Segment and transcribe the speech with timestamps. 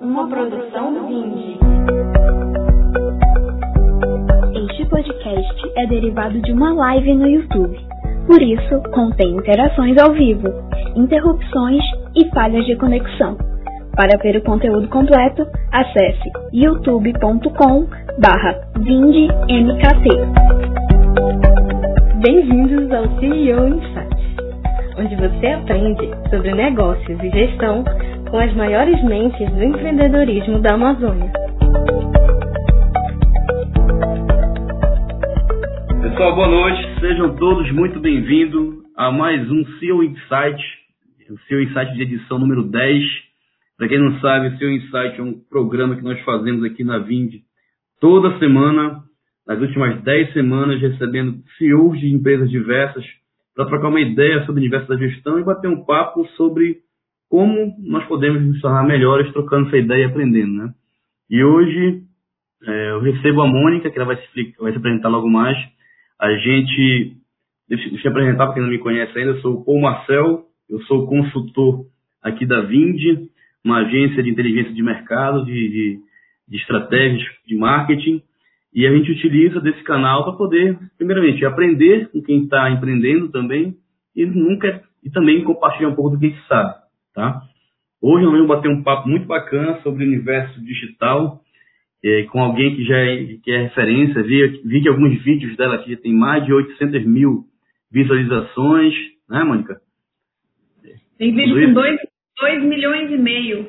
[0.00, 1.58] Uma produção Vindi.
[4.54, 7.78] Este podcast é derivado de uma live no YouTube.
[8.26, 10.48] Por isso, contém interações ao vivo,
[10.96, 11.84] interrupções
[12.16, 13.36] e falhas de conexão.
[13.94, 17.86] Para ver o conteúdo completo, acesse youtube.com
[18.18, 18.58] barra.
[22.22, 24.36] Bem-vindos ao CEO Insights,
[24.98, 27.84] onde você aprende sobre negócios e gestão
[28.30, 31.32] com as maiores mentes do empreendedorismo da Amazônia.
[36.00, 37.00] Pessoal, boa noite.
[37.00, 40.62] Sejam todos muito bem-vindos a mais um CEO Insight,
[41.28, 43.02] o CEO Insight de edição número 10.
[43.76, 46.98] Para quem não sabe, o CEO Insight é um programa que nós fazemos aqui na
[46.98, 47.32] Vind
[48.00, 49.02] toda semana,
[49.44, 53.04] nas últimas 10 semanas, recebendo CEOs de empresas diversas
[53.56, 56.78] para trocar uma ideia sobre o universo da gestão e bater um papo sobre
[57.30, 60.74] como nós podemos nos tornar melhores trocando essa ideia e aprendendo, né?
[61.30, 62.02] E hoje
[62.66, 65.56] é, eu recebo a Mônica, que ela vai se, explicar, vai se apresentar logo mais.
[66.20, 67.16] A gente,
[67.68, 70.44] deixa, deixa eu apresentar para quem não me conhece ainda, eu sou o Paul Marcel,
[70.68, 71.86] eu sou consultor
[72.20, 73.28] aqui da Vind,
[73.64, 75.98] uma agência de inteligência de mercado, de, de,
[76.48, 78.22] de estratégias de marketing,
[78.74, 83.76] e a gente utiliza desse canal para poder, primeiramente, aprender com quem está empreendendo também,
[84.16, 86.79] e nunca e também compartilhar um pouco do que a gente sabe
[87.14, 87.42] tá?
[88.02, 91.40] Hoje nós vamos bater um papo muito bacana sobre o universo digital,
[92.02, 94.22] é, com alguém que já é, que é referência.
[94.22, 97.44] Vi, vi que alguns vídeos dela aqui tem mais de 800 mil
[97.92, 98.94] visualizações,
[99.28, 99.80] né, Mônica?
[101.18, 103.66] Tem vídeo com 2 milhões e meio.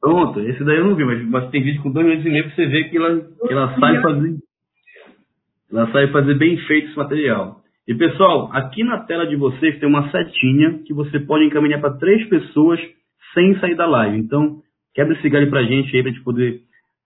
[0.00, 2.44] Pronto, esse daí eu não vi, mas, mas tem vídeo com 2 milhões e meio
[2.44, 4.34] para você ver que ela, que ela sai fazer.
[5.70, 7.61] Ela sai fazer bem feito esse material.
[7.86, 11.98] E pessoal, aqui na tela de vocês tem uma setinha que você pode encaminhar para
[11.98, 12.78] três pessoas
[13.34, 14.18] sem sair da live.
[14.18, 14.60] Então,
[14.94, 16.60] quebra esse galho para a gente aí para a gente poder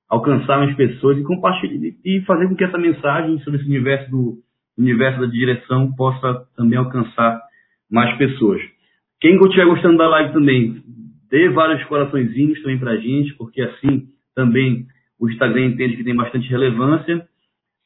[0.09, 4.35] alcançar mais pessoas e compartilhar e fazer com que essa mensagem sobre esse universo do
[4.77, 7.41] universo da direção possa também alcançar
[7.91, 8.61] mais pessoas.
[9.19, 10.83] Quem estiver gostando da live também,
[11.31, 14.85] dê vários coraçõezinhos também para a gente, porque assim também
[15.19, 17.27] o Instagram entende que tem bastante relevância.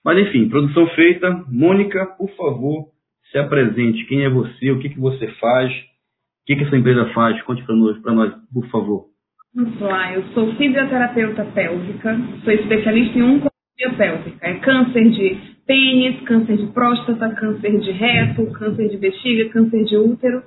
[0.05, 1.45] Mas enfim, produção feita.
[1.49, 2.89] Mônica, por favor,
[3.31, 4.07] se apresente.
[4.07, 4.71] Quem é você?
[4.71, 5.71] O que, que você faz?
[5.73, 7.41] O que, que essa empresa faz?
[7.43, 9.11] Conte para nós, nós, por favor.
[9.55, 14.47] Vamos lá, eu sou fisioterapeuta pélvica, sou especialista em oncologia pélvica.
[14.47, 19.97] É câncer de pênis, câncer de próstata, câncer de reto, câncer de bexiga, câncer de
[19.97, 20.43] útero.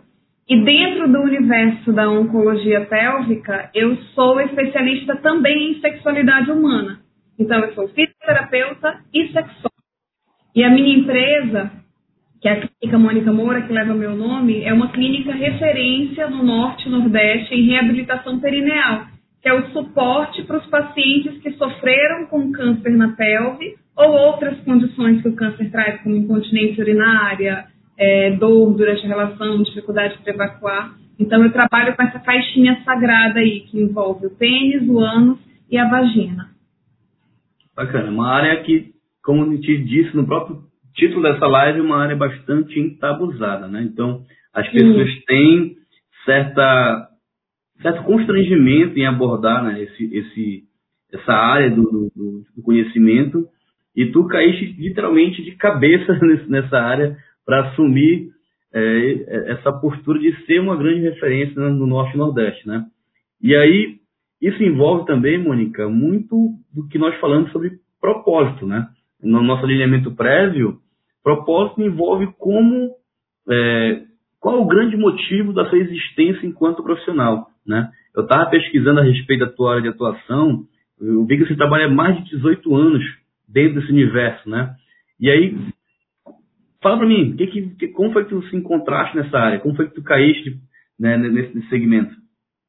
[0.48, 7.00] E dentro do universo da oncologia pélvica, eu sou especialista também em sexualidade humana.
[7.40, 7.88] Então, eu sou
[8.24, 9.70] fisioterapeuta e sexóloga.
[10.56, 11.72] E a minha empresa,
[12.42, 16.44] que é a Clínica Mônica Moura, que leva meu nome, é uma clínica referência no
[16.44, 19.08] Norte e Nordeste em reabilitação perineal,
[19.42, 24.60] que é o suporte para os pacientes que sofreram com câncer na pelve ou outras
[24.62, 27.66] condições que o câncer traz, como incontinência urinária,
[27.98, 30.96] é, dor durante a relação, dificuldade para evacuar.
[31.20, 35.38] Então, eu trabalho com essa caixinha sagrada aí, que envolve o pênis, o ânus
[35.70, 36.53] e a vagina.
[37.76, 38.10] Bacana.
[38.10, 38.92] Uma área que,
[39.24, 40.62] como a gente disse no próprio
[40.96, 43.84] título dessa live, uma área bastante entabuzada, né?
[43.84, 44.24] Então,
[44.54, 45.22] as pessoas Sim.
[45.26, 45.76] têm
[46.26, 47.10] certa,
[47.82, 50.64] certo constrangimento em abordar né, esse, esse,
[51.12, 53.48] essa área do, do, do conhecimento
[53.96, 56.14] e tu caíste literalmente de cabeça
[56.48, 58.30] nessa área para assumir
[58.74, 62.86] é, essa postura de ser uma grande referência no Norte e Nordeste, né?
[63.42, 63.98] E aí,
[64.44, 66.36] isso envolve também, Mônica, muito
[66.74, 68.88] do que nós falamos sobre propósito, né?
[69.22, 70.80] No nosso alinhamento prévio,
[71.24, 72.92] propósito envolve como
[73.50, 74.02] é,
[74.42, 77.90] qual o grande motivo da sua existência enquanto profissional, né?
[78.14, 80.66] Eu estava pesquisando a respeito da tua área de atuação,
[81.00, 83.04] eu vi que você trabalha mais de 18 anos
[83.48, 84.76] dentro desse universo, né?
[85.20, 85.58] E aí,
[86.82, 89.60] fala para mim, que, que, como foi que tu se encontraste nessa área?
[89.60, 90.60] Como foi que tu caíste
[91.00, 92.14] né, nesse segmento?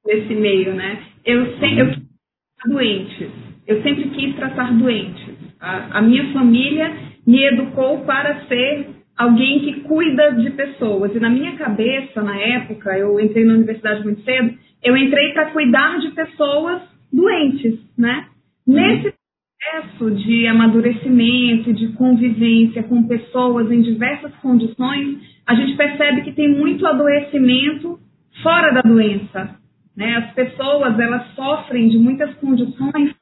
[0.07, 1.03] Nesse meio, né?
[1.25, 3.31] Eu sempre eu doentes.
[3.67, 5.35] Eu sempre quis tratar doentes.
[5.61, 6.93] A, a minha família
[7.27, 11.15] me educou para ser alguém que cuida de pessoas.
[11.15, 15.51] E na minha cabeça, na época, eu entrei na universidade muito cedo, eu entrei para
[15.51, 18.27] cuidar de pessoas doentes, né?
[18.67, 18.75] Uhum.
[18.75, 26.33] Nesse processo de amadurecimento, de convivência com pessoas em diversas condições, a gente percebe que
[26.33, 27.99] tem muito adoecimento
[28.43, 29.64] fora da doença.
[29.97, 30.17] Né?
[30.17, 33.15] As pessoas elas sofrem de muitas condições,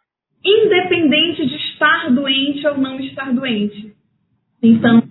[0.45, 3.93] independente de estar doente ou não estar doente.
[4.63, 5.03] Então,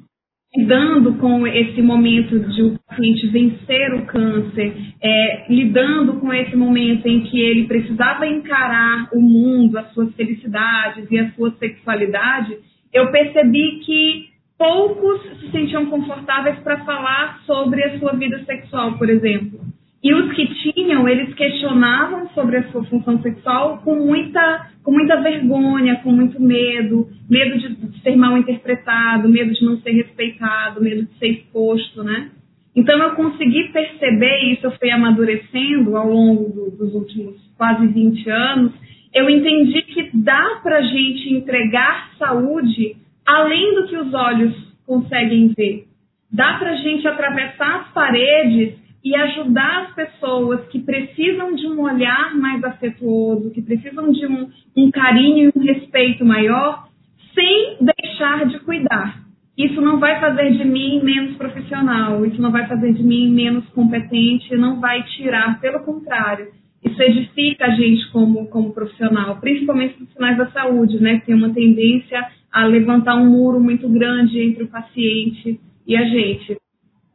[0.55, 7.05] lidando com esse momento de o paciente vencer o câncer, é, lidando com esse momento
[7.07, 12.57] em que ele precisava encarar o mundo, as suas felicidades e a sua sexualidade,
[12.93, 19.09] eu percebi que poucos se sentiam confortáveis para falar sobre a sua vida sexual, por
[19.09, 19.59] exemplo.
[20.03, 25.21] E os que tinham, eles questionavam sobre a sua função sexual com muita, com muita
[25.21, 31.03] vergonha, com muito medo, medo de ser mal interpretado, medo de não ser respeitado, medo
[31.03, 32.31] de ser exposto, né?
[32.75, 38.30] Então eu consegui perceber isso, eu fui amadurecendo ao longo do, dos últimos quase 20
[38.30, 38.71] anos.
[39.13, 42.95] Eu entendi que dá para gente entregar saúde
[43.25, 44.56] além do que os olhos
[44.86, 45.86] conseguem ver.
[46.31, 52.36] Dá para gente atravessar as paredes e ajudar as pessoas que precisam de um olhar
[52.36, 56.88] mais afetuoso, que precisam de um, um carinho e um respeito maior,
[57.33, 59.21] sem deixar de cuidar.
[59.57, 63.68] Isso não vai fazer de mim menos profissional, isso não vai fazer de mim menos
[63.69, 66.48] competente, não vai tirar, pelo contrário,
[66.83, 71.53] isso edifica a gente como, como profissional, principalmente profissionais da saúde, né, que tem uma
[71.53, 76.57] tendência a levantar um muro muito grande entre o paciente e a gente.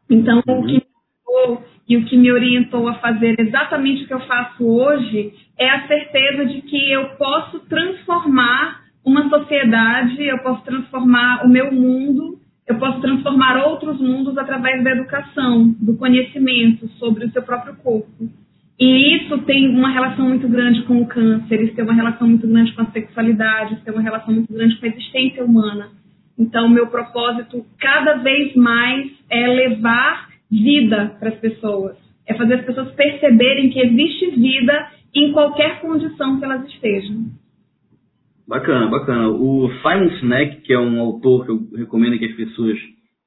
[0.08, 0.86] Então, o que
[1.88, 5.86] e o que me orientou a fazer exatamente o que eu faço hoje é a
[5.86, 12.76] certeza de que eu posso transformar uma sociedade, eu posso transformar o meu mundo, eu
[12.76, 18.28] posso transformar outros mundos através da educação, do conhecimento sobre o seu próprio corpo.
[18.78, 22.46] E isso tem uma relação muito grande com o câncer, isso tem uma relação muito
[22.46, 25.88] grande com a sexualidade, isso tem uma relação muito grande com a existência humana.
[26.38, 31.96] Então, meu propósito cada vez mais é levar vida para as pessoas.
[32.26, 37.26] É fazer as pessoas perceberem que existe vida em qualquer condição que elas estejam.
[38.46, 39.28] Bacana, bacana.
[39.28, 42.78] O Simon Sinek, que é um autor que eu recomendo que as pessoas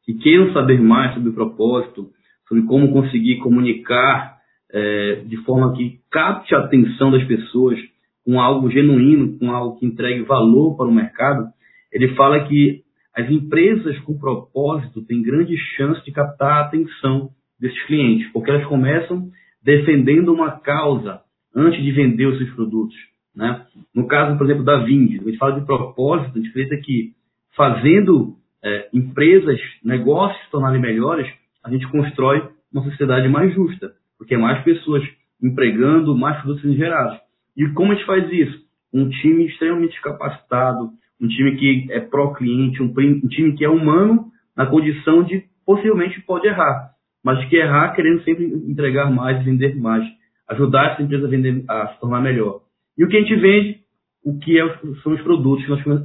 [0.06, 2.10] que queiram saber mais sobre o propósito,
[2.48, 4.38] sobre como conseguir comunicar
[4.72, 7.77] é, de forma que capte a atenção das pessoas
[8.25, 11.48] com algo genuíno, com algo que entregue valor para o mercado,
[11.92, 12.83] ele fala que
[13.16, 18.66] as empresas com propósito têm grande chance de captar a atenção desses clientes, porque elas
[18.68, 19.30] começam
[19.62, 21.22] defendendo uma causa
[21.56, 22.96] antes de vender os seus produtos.
[23.36, 23.66] Né?
[23.94, 27.14] No caso, por exemplo, da Vind, a gente fala de propósito, a gente acredita que
[27.56, 31.28] fazendo é, empresas, negócios se tornarem melhores,
[31.64, 35.04] a gente constrói uma sociedade mais justa, porque é mais pessoas
[35.42, 37.20] empregando, mais produtos sendo gerados.
[37.56, 38.60] E como a gente faz isso?
[38.94, 44.25] Um time extremamente capacitado, um time que é pró-cliente, um, um, time que é humano
[44.56, 46.92] na condição de possivelmente pode errar,
[47.24, 50.04] mas que errar querendo sempre entregar mais, vender mais,
[50.50, 52.62] ajudar essa empresa a, vender, a se tornar melhor.
[52.98, 53.80] E o que a gente vende,
[54.24, 56.04] o que é, são os produtos que nós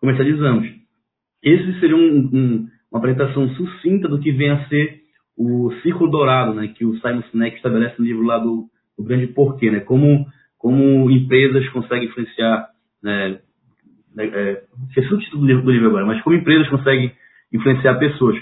[0.00, 0.68] comercializamos.
[1.42, 5.00] Esse seria um, um, uma apresentação sucinta do que vem a ser
[5.36, 8.66] o ciclo dourado, né, que o Simon Sinek estabelece no livro lá do,
[8.96, 10.26] do Grande Porquê, né, como,
[10.58, 12.68] como empresas conseguem influenciar
[13.02, 13.38] né,
[14.18, 17.12] é, esqueci título do livro, agora, mas como empresas conseguem
[17.52, 18.36] influenciar pessoas.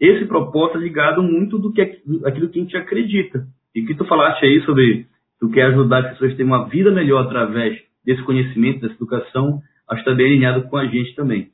[0.00, 3.46] Esse propósito é ligado muito do que aquilo que a gente acredita.
[3.74, 5.06] E que tu falaste aí sobre
[5.38, 9.60] tu quer ajudar as pessoas a terem uma vida melhor através desse conhecimento, dessa educação,
[9.88, 11.48] acho que está bem alinhado com a gente também.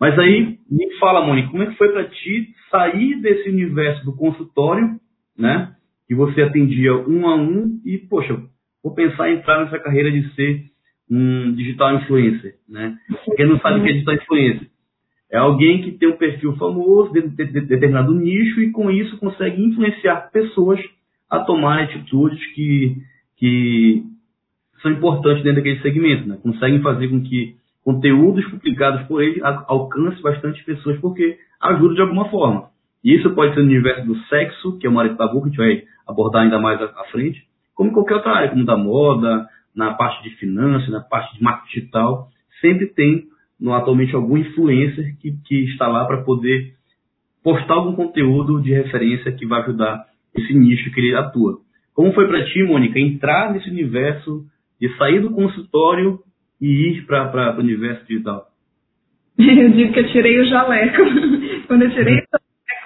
[0.00, 4.16] Mas aí, me fala, Mônica, como é que foi para ti sair desse universo do
[4.16, 4.98] consultório,
[5.38, 5.72] né?
[6.06, 8.36] Que você atendia um a um e, poxa,
[8.82, 10.64] vou pensar em entrar nessa carreira de ser
[11.10, 12.96] um digital influencer, né?
[13.36, 14.68] Quem não sabe o que é digital influencer?
[15.30, 19.62] É alguém que tem um perfil famoso dentro de determinado nicho e com isso consegue
[19.62, 20.80] influenciar pessoas
[21.28, 22.96] a tomar atitudes que,
[23.36, 24.04] que
[24.80, 26.38] são importantes dentro daquele segmento, né?
[26.42, 32.30] Conseguem fazer com que conteúdos publicados por ele alcance bastante pessoas porque ajuda de alguma
[32.30, 32.70] forma.
[33.02, 35.50] E isso pode ser no universo do sexo, que é uma área tabu que a
[35.50, 37.42] gente vai abordar ainda mais à frente,
[37.74, 41.80] como qualquer outra área, como da moda, na parte de finanças, na parte de marketing
[41.80, 42.28] digital,
[42.60, 43.24] sempre tem
[43.72, 46.74] atualmente algum influencer que, que está lá para poder
[47.42, 50.04] postar algum conteúdo de referência que vai ajudar
[50.34, 51.58] esse nicho que ele atua.
[51.94, 54.44] Como foi para ti, Mônica, entrar nesse universo
[54.80, 56.18] de sair do consultório
[56.60, 58.46] e ir para o universo digital?
[59.38, 61.02] Eu digo que eu tirei o jaleco.
[61.66, 62.24] Quando eu tirei o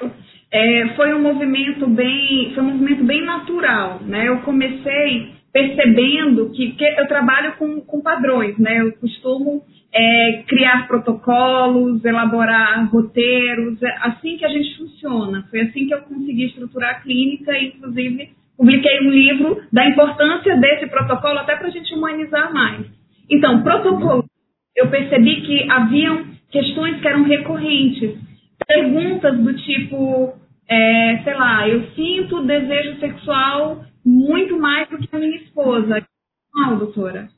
[0.01, 0.17] jaleco,
[0.51, 4.29] é, foi um movimento bem, foi um movimento bem natural, né?
[4.29, 8.81] Eu comecei percebendo que, que eu trabalho com, com padrões, né?
[8.81, 9.63] Eu costumo
[9.93, 15.45] é, criar protocolos, elaborar roteiros, é assim que a gente funciona.
[15.51, 20.87] Foi assim que eu consegui estruturar a clínica inclusive, publiquei um livro da importância desse
[20.87, 22.87] protocolo até para a gente humanizar mais.
[23.29, 24.25] Então, protocolo,
[24.77, 28.17] eu percebi que haviam questões que eram recorrentes.
[28.67, 30.35] perguntas do tipo,
[30.69, 36.07] é, sei lá, eu sinto desejo sexual muito mais do que a minha esposa.
[36.55, 37.29] Não, doutora.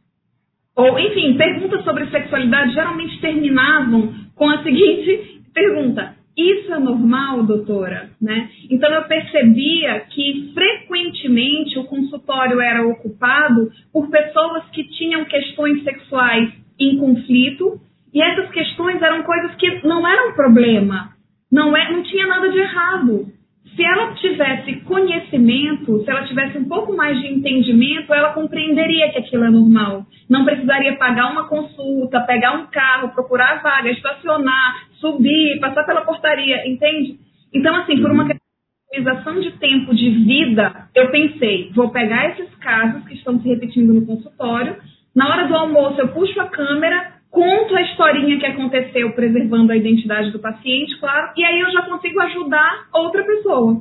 [0.76, 8.10] Ou, enfim, perguntas sobre sexualidade geralmente terminavam com a seguinte pergunta: isso é normal, doutora?
[8.20, 8.48] Né?
[8.70, 16.52] Então eu percebia que frequentemente o consultório era ocupado por pessoas que tinham questões sexuais
[16.78, 17.80] em conflito
[18.14, 21.10] e essas questões eram coisas que não eram problema,
[21.50, 23.39] não, é, não tinha nada de errado.
[23.74, 29.18] Se ela tivesse conhecimento, se ela tivesse um pouco mais de entendimento, ela compreenderia que
[29.18, 30.06] aquilo é normal.
[30.28, 36.68] Não precisaria pagar uma consulta, pegar um carro, procurar vaga, estacionar, subir, passar pela portaria,
[36.68, 37.18] entende?
[37.54, 43.04] Então, assim, por uma questão de tempo de vida, eu pensei, vou pegar esses casos
[43.06, 44.76] que estão se repetindo no consultório,
[45.14, 49.76] na hora do almoço eu puxo a câmera, conto a historinha que aconteceu, preservando a
[49.76, 53.80] identidade do paciente, claro, e aí eu já consigo ajudar outra pessoa.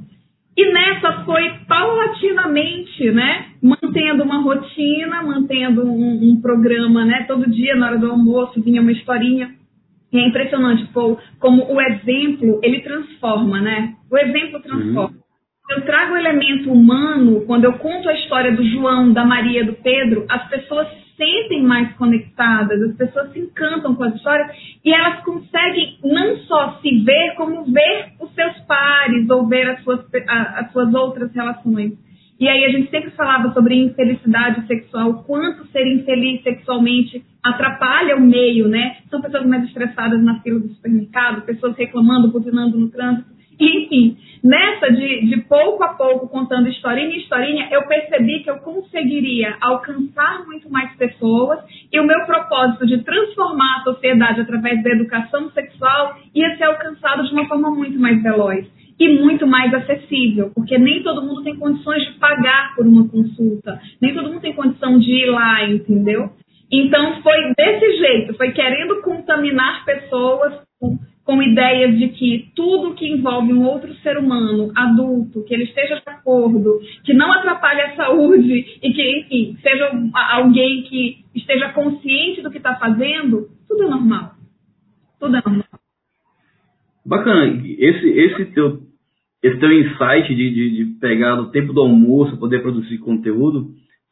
[0.56, 7.76] E nessa foi paulatinamente, né, mantendo uma rotina, mantendo um, um programa, né, todo dia
[7.76, 9.52] na hora do almoço vinha uma historinha.
[10.12, 13.94] E é impressionante, pô, como o exemplo, ele transforma, né?
[14.12, 15.16] O exemplo transforma.
[15.16, 15.20] Uhum.
[15.70, 19.74] Eu trago o elemento humano, quando eu conto a história do João, da Maria, do
[19.74, 20.88] Pedro, as pessoas
[21.20, 24.50] sentem mais conectadas, as pessoas se encantam com as histórias
[24.86, 29.84] e elas conseguem não só se ver, como ver os seus pares ou ver as
[29.84, 30.00] suas,
[30.30, 31.94] as suas outras relações.
[32.40, 38.22] E aí a gente sempre falava sobre infelicidade sexual, quanto ser infeliz sexualmente atrapalha o
[38.22, 38.96] meio, né?
[39.10, 43.39] São pessoas mais estressadas na fila do supermercado, pessoas reclamando, buzinando no trânsito.
[43.60, 48.58] Enfim, nessa de, de pouco a pouco contando historinha em historinha, eu percebi que eu
[48.60, 51.60] conseguiria alcançar muito mais pessoas
[51.92, 57.28] e o meu propósito de transformar a sociedade através da educação sexual ia ser alcançado
[57.28, 58.66] de uma forma muito mais veloz
[58.98, 63.80] e muito mais acessível, porque nem todo mundo tem condições de pagar por uma consulta,
[64.02, 66.30] nem todo mundo tem condição de ir lá, entendeu?
[66.72, 70.98] Então foi desse jeito, foi querendo contaminar pessoas com
[71.30, 75.98] com ideias de que tudo que envolve um outro ser humano, adulto, que ele esteja
[75.98, 79.92] de acordo, que não atrapalhe a saúde e que, enfim, seja
[80.32, 84.32] alguém que esteja consciente do que está fazendo, tudo é normal.
[85.20, 85.68] Tudo é normal.
[87.06, 87.62] Bacana.
[87.78, 88.80] Esse, esse, teu,
[89.44, 93.68] esse teu insight de, de, de pegar no tempo do almoço, poder produzir conteúdo,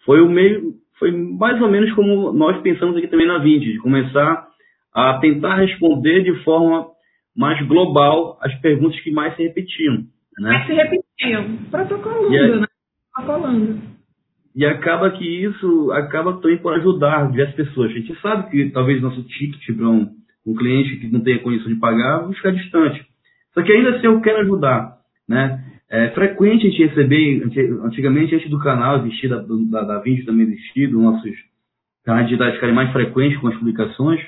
[0.05, 3.79] foi o meio, foi mais ou menos como nós pensamos aqui também na Vintage, de
[3.79, 4.47] começar
[4.93, 6.95] a tentar responder de forma
[7.37, 10.03] mais global as perguntas que mais se repetiam.
[10.39, 10.49] Né?
[10.49, 12.67] Mais se repetiam, protocolando, e, né?
[13.13, 13.81] Protocolando.
[14.55, 17.91] E acaba que isso acaba também por ajudar diversas pessoas.
[17.91, 20.09] A gente sabe que talvez nosso ticket para um,
[20.47, 23.05] um cliente que não tenha condição de pagar vai ficar distante.
[23.53, 24.97] Só que ainda assim eu quero ajudar.
[25.29, 25.63] Né?
[25.89, 27.43] É frequente a gente receber,
[27.83, 31.31] antigamente antes do canal existir, da, da, da vídeo também existir, dos nossos
[32.03, 34.21] canais digitais ficarem mais frequentes com as publicações,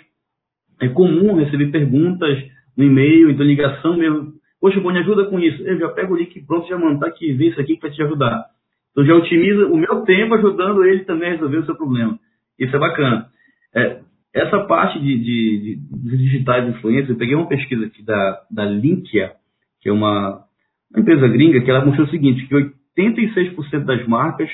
[0.79, 2.37] é comum receber perguntas
[2.79, 4.31] no e-mail, então ligação mesmo.
[4.61, 5.61] Poxa, me ajuda com isso.
[5.63, 7.91] Eu já pego o link pronto, já mando, tá aqui, vê isso aqui que vai
[7.91, 8.45] te ajudar.
[8.91, 12.17] Então já otimiza o meu tempo ajudando ele também a resolver o seu problema.
[12.57, 13.27] Isso é bacana.
[13.75, 13.99] É,
[14.33, 19.33] essa parte de, de, de, digitais influência, eu peguei uma pesquisa aqui da, da Linkia,
[19.81, 20.45] que é uma,
[20.89, 22.55] uma empresa gringa, que ela mostrou o seguinte, que
[22.97, 24.49] 86% das marcas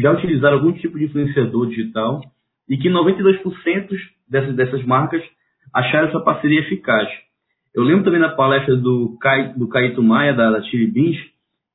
[0.00, 2.20] já utilizaram algum tipo de influenciador digital
[2.66, 3.42] e que 92%
[4.28, 5.22] dessas, dessas marcas
[5.74, 7.27] acharam essa parceria eficaz.
[7.78, 11.16] Eu lembro também na palestra do, Kai, do Caíto Maia, da, da Chili Beans,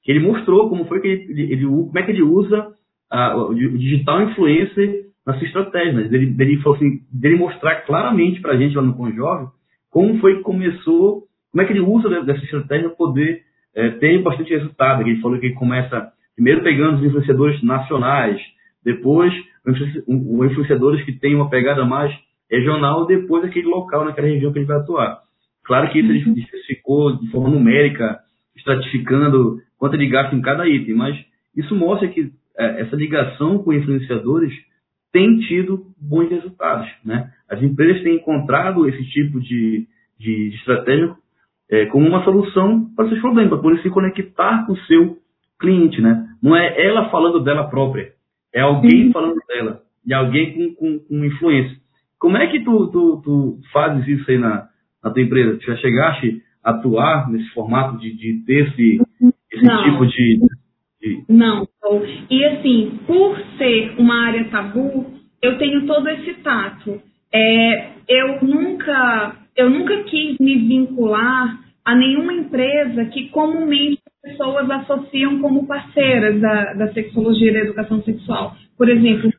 [0.04, 2.74] que ele mostrou como foi que ele, ele como é que ele usa
[3.10, 5.94] a, o digital influencer na sua estratégia.
[5.94, 6.10] Né?
[6.12, 9.48] Ele, ele falou assim, dele mostrar claramente para a gente lá no Conjove
[9.90, 13.42] como foi que começou, como é que ele usa dessa estratégia para poder
[13.74, 15.04] é, ter bastante resultado.
[15.04, 18.42] Ele falou que ele começa primeiro pegando os influenciadores nacionais,
[18.84, 19.34] depois
[19.66, 22.14] os influenciadores que têm uma pegada mais
[22.52, 25.23] regional, depois aquele local, naquela região que ele vai atuar.
[25.64, 26.38] Claro que isso ele uhum.
[26.38, 28.20] especificou de forma numérica,
[28.56, 31.18] estratificando quanto ele gasta em cada item, mas
[31.56, 34.54] isso mostra que é, essa ligação com influenciadores
[35.12, 36.90] tem tido bons resultados.
[37.06, 37.32] Né?
[37.50, 39.88] As empresas têm encontrado esse tipo de,
[40.20, 41.16] de, estratégia
[41.70, 45.18] é, como uma solução para seus problemas, para poder se conectar com o seu
[45.60, 46.02] cliente.
[46.02, 46.28] Né?
[46.42, 48.12] Não é ela falando dela própria,
[48.54, 49.12] é alguém uhum.
[49.12, 51.78] falando dela, e alguém com, com, com influência.
[52.20, 54.68] Como é que tu, tu, tu fazes isso aí na,
[55.04, 55.60] na tua empresa?
[55.66, 59.02] Já chegaste a atuar nesse formato de, de ter esse,
[59.52, 60.40] esse tipo de,
[61.02, 61.68] de, Não.
[62.30, 67.02] E assim, por ser uma área tabu, eu tenho todo esse tato.
[67.34, 74.70] É, eu nunca eu nunca quis me vincular a nenhuma empresa que comumente as pessoas
[74.70, 78.56] associam como parceiras da, da sexologia e da educação sexual.
[78.78, 79.32] Por exemplo,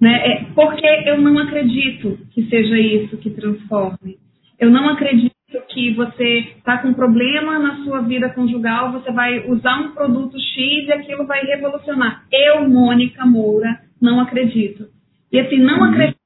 [0.00, 0.26] né?
[0.26, 4.16] É, porque eu não acredito que seja isso que transforme.
[4.58, 5.32] Eu não acredito
[5.68, 10.86] que você está com problema na sua vida conjugal, você vai usar um produto X
[10.86, 12.24] e aquilo vai revolucionar.
[12.32, 14.88] Eu, Mônica Moura, não acredito.
[15.32, 15.84] E assim, não uhum.
[15.84, 16.18] acredito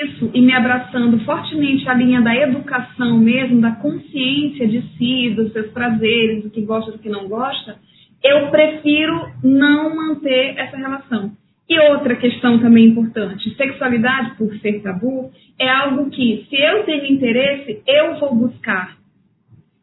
[0.00, 5.52] nisso e me abraçando fortemente a linha da educação mesmo, da consciência de si, dos
[5.52, 7.76] seus prazeres, do que gosta, do que não gosta,
[8.22, 11.32] eu prefiro não manter essa relação.
[11.68, 17.06] E outra questão também importante: sexualidade, por ser tabu, é algo que, se eu tenho
[17.06, 18.96] interesse, eu vou buscar.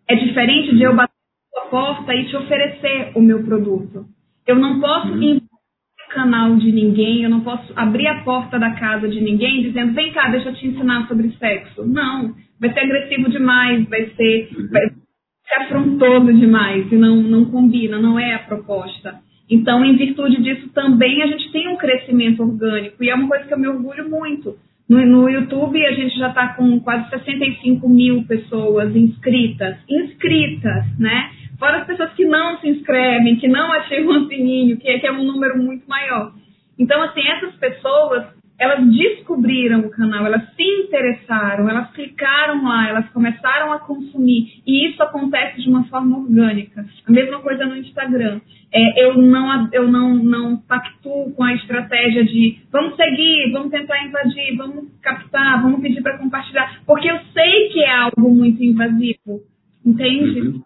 [0.07, 1.13] É diferente de eu bater
[1.53, 4.05] na sua porta e te oferecer o meu produto.
[4.47, 5.37] Eu não posso uhum.
[5.37, 9.93] o canal de ninguém, eu não posso abrir a porta da casa de ninguém dizendo:
[9.93, 11.85] vem cá, deixa eu te ensinar sobre sexo.
[11.85, 17.99] Não, vai ser agressivo demais, vai ser, vai ser afrontoso demais e não, não combina,
[17.99, 19.21] não é a proposta.
[19.49, 23.45] Então, em virtude disso, também a gente tem um crescimento orgânico e é uma coisa
[23.45, 24.57] que eu me orgulho muito.
[24.89, 29.77] No, no YouTube, a gente já está com quase 65 mil pessoas inscritas.
[29.89, 31.31] Inscritas, né?
[31.59, 35.07] Fora as pessoas que não se inscrevem, que não ativam o sininho, que é, que
[35.07, 36.33] é um número muito maior.
[36.77, 38.25] Então, assim, essas pessoas
[38.57, 44.61] elas descobriram o canal, elas se interessaram, elas clicaram lá, elas começaram a consumir.
[44.65, 46.85] E isso acontece de uma forma orgânica.
[47.05, 48.39] A mesma coisa no Instagram.
[48.75, 54.03] É, eu não, eu não, não pactuo com a estratégia de vamos seguir, vamos tentar
[54.03, 59.41] invadir, vamos captar, vamos pedir para compartilhar, porque eu sei que é algo muito invasivo,
[59.85, 60.41] entende?
[60.41, 60.61] Uhum.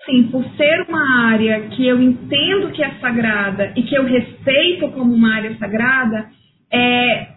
[0.00, 4.88] Assim, por ser uma área que eu entendo que é sagrada e que eu respeito
[4.92, 6.30] como uma área sagrada,
[6.72, 7.32] é,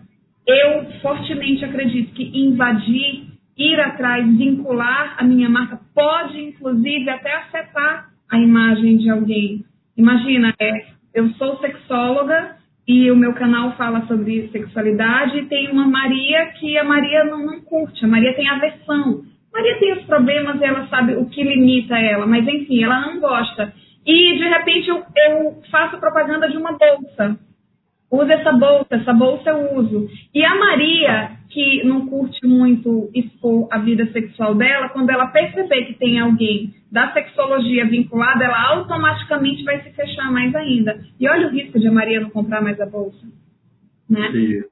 [0.47, 3.25] eu fortemente acredito que invadir,
[3.57, 9.65] ir atrás, vincular a minha marca, pode inclusive até afetar a imagem de alguém.
[9.97, 15.87] Imagina, é, eu sou sexóloga e o meu canal fala sobre sexualidade e tem uma
[15.87, 19.23] Maria que a Maria não, não curte, a Maria tem aversão.
[19.53, 23.73] Maria tem os problemas ela sabe o que limita ela, mas enfim, ela não gosta.
[24.05, 27.39] E de repente eu, eu faço propaganda de uma bolsa
[28.15, 30.09] usa essa bolsa, essa bolsa eu uso.
[30.33, 35.85] E a Maria, que não curte muito expor a vida sexual dela, quando ela perceber
[35.85, 40.99] que tem alguém da sexologia vinculada, ela automaticamente vai se fechar mais ainda.
[41.19, 43.25] E olha o risco de a Maria não comprar mais a bolsa.
[44.09, 44.31] Né?
[44.31, 44.63] Sim.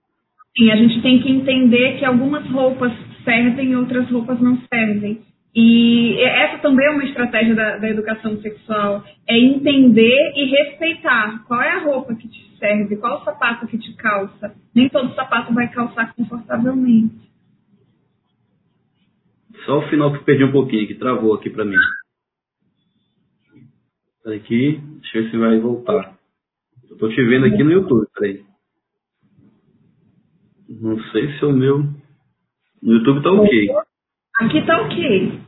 [0.55, 5.21] Sim, a gente tem que entender que algumas roupas servem e outras roupas não servem.
[5.55, 11.61] E essa também é uma estratégia da, da, educação sexual, é entender e respeitar qual
[11.61, 14.55] é a roupa que te serve, qual o sapato que te calça.
[14.73, 17.31] Nem todo sapato vai calçar confortavelmente.
[19.65, 21.75] Só o final que eu perdi um pouquinho, que travou aqui pra mim.
[24.25, 26.17] Aqui, deixa eu ver se vai voltar.
[26.89, 28.43] Eu tô te vendo aqui no YouTube, peraí.
[30.67, 31.79] Não sei se é o meu.
[32.81, 33.67] No YouTube tá ok.
[34.39, 35.43] Aqui tá ok.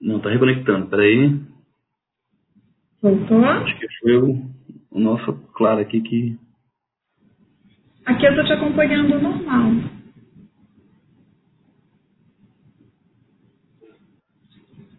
[0.00, 1.38] Não, tá reconectando, peraí.
[3.02, 3.44] Voltou?
[3.44, 4.50] Acho que foi o,
[4.90, 6.38] o nosso claro aqui que.
[8.06, 9.72] Aqui eu tô te acompanhando normal.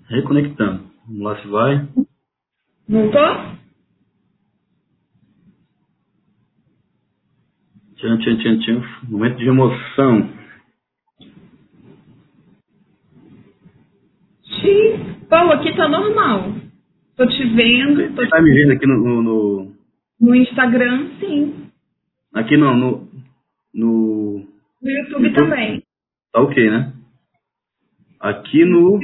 [0.08, 0.92] Reconectando.
[1.08, 1.88] Vamos lá se vai.
[2.88, 3.62] Voltou?
[7.96, 9.10] Tchan, tchan, tchan, tchan.
[9.10, 10.41] Momento de emoção.
[15.30, 16.54] Paulo, aqui tá normal.
[17.16, 18.16] Tô te vendo.
[18.16, 19.76] Tô Você tá me vendo aqui no, no, no...
[20.20, 21.70] no Instagram, sim.
[22.34, 23.08] Aqui não, no.
[23.74, 24.46] No,
[24.82, 25.84] no YouTube, também.
[26.34, 26.94] Tá ok, né?
[28.20, 29.00] Aqui no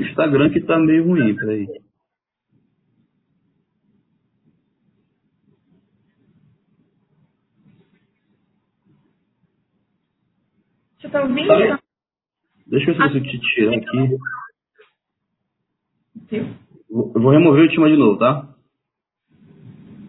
[0.00, 1.66] Instagram que tá meio ruim, peraí.
[10.98, 11.48] Você tá ouvindo?
[11.48, 11.80] Tá.
[12.66, 14.18] Deixa eu ver se eu te tirar aqui.
[16.90, 18.54] Eu vou remover o time de novo, tá?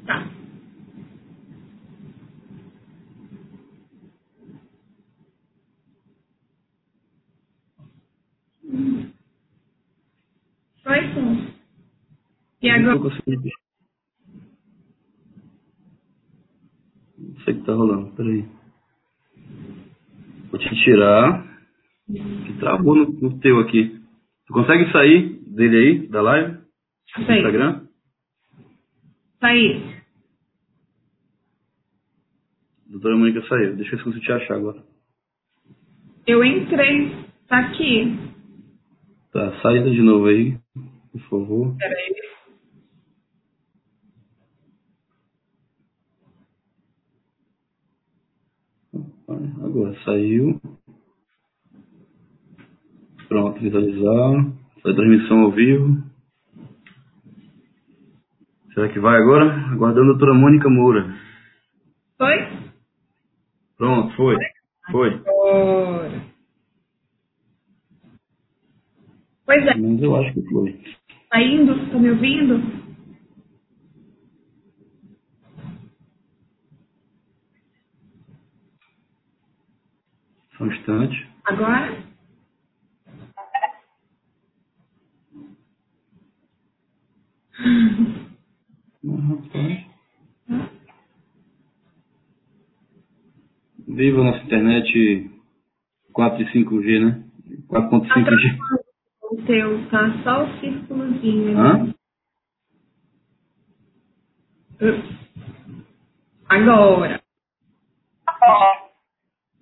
[0.05, 0.31] Tá.
[10.83, 11.53] Só isso.
[12.61, 12.95] E agora?
[12.99, 13.11] Não
[17.41, 18.45] sei o que tá rolando, peraí.
[20.49, 21.47] Vou te tirar.
[22.07, 24.01] Que travou no, no teu aqui.
[24.47, 26.57] Tu consegue sair dele aí, da live?
[27.17, 27.87] No Instagram?
[29.39, 29.99] Saí.
[32.87, 33.75] Doutora Mônica saiu.
[33.75, 34.81] Deixa eu ver se eu te achar agora.
[36.25, 37.11] Eu entrei.
[37.47, 38.17] Tá aqui.
[39.31, 40.57] Tá, saída de novo aí,
[41.11, 41.75] por favor.
[41.77, 42.15] Peraí.
[49.63, 50.59] Agora saiu.
[53.27, 54.58] Pronto, visualizar.
[54.81, 56.03] Foi transmissão ao vivo.
[58.73, 59.51] Será que vai agora?
[59.71, 61.05] Aguardando a doutora Mônica Moura.
[62.17, 62.35] Foi?
[63.77, 64.35] Pronto, foi.
[64.91, 65.23] Foi.
[69.45, 70.81] Pois é, Mas eu acho que foi.
[71.29, 71.91] tá indo?
[71.91, 72.79] Tá me ouvindo?
[80.57, 81.29] Só um instante.
[81.45, 82.03] Agora?
[83.37, 83.43] Ah,
[89.29, 89.85] rapaz.
[93.87, 95.29] Viva a nossa internet
[96.13, 97.23] 4 e 5G, né?
[97.67, 98.57] 4.5G.
[99.31, 101.57] O teu tá só o círculozinho.
[101.57, 101.93] Hã?
[104.81, 105.19] Ups.
[106.47, 107.21] Agora.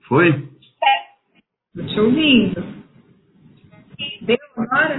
[0.07, 0.47] Foi?
[1.75, 2.61] Tô te ouvindo.
[4.21, 4.97] Deu agora?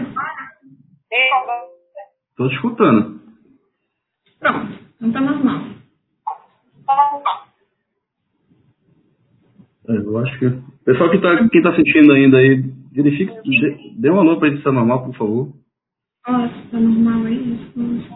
[2.39, 3.21] Tô te escutando.
[4.39, 4.79] Pronto.
[5.01, 5.61] Não tá normal.
[9.89, 10.49] É, eu acho que.
[10.85, 13.35] Pessoal que tá, quem tá assistindo ainda aí, verifique,
[13.99, 15.53] dê, um alô pra ele se tá normal, por favor.
[16.29, 17.55] Ó, se tá normal aí.
[17.55, 18.09] isso.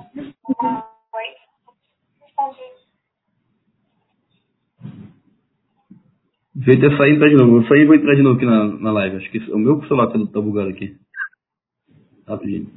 [6.55, 7.57] Vê ter sair e entrar de novo.
[7.57, 9.17] Eu saí e vou entrar de novo aqui na, na live.
[9.17, 10.97] Acho que o meu celular tá, tá bugado aqui.
[12.29, 12.71] Rapidinho.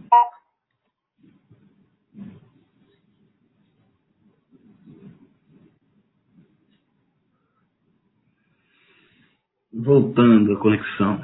[9.75, 11.21] Voltando à conexão.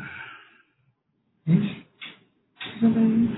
[1.48, 1.88] Gente,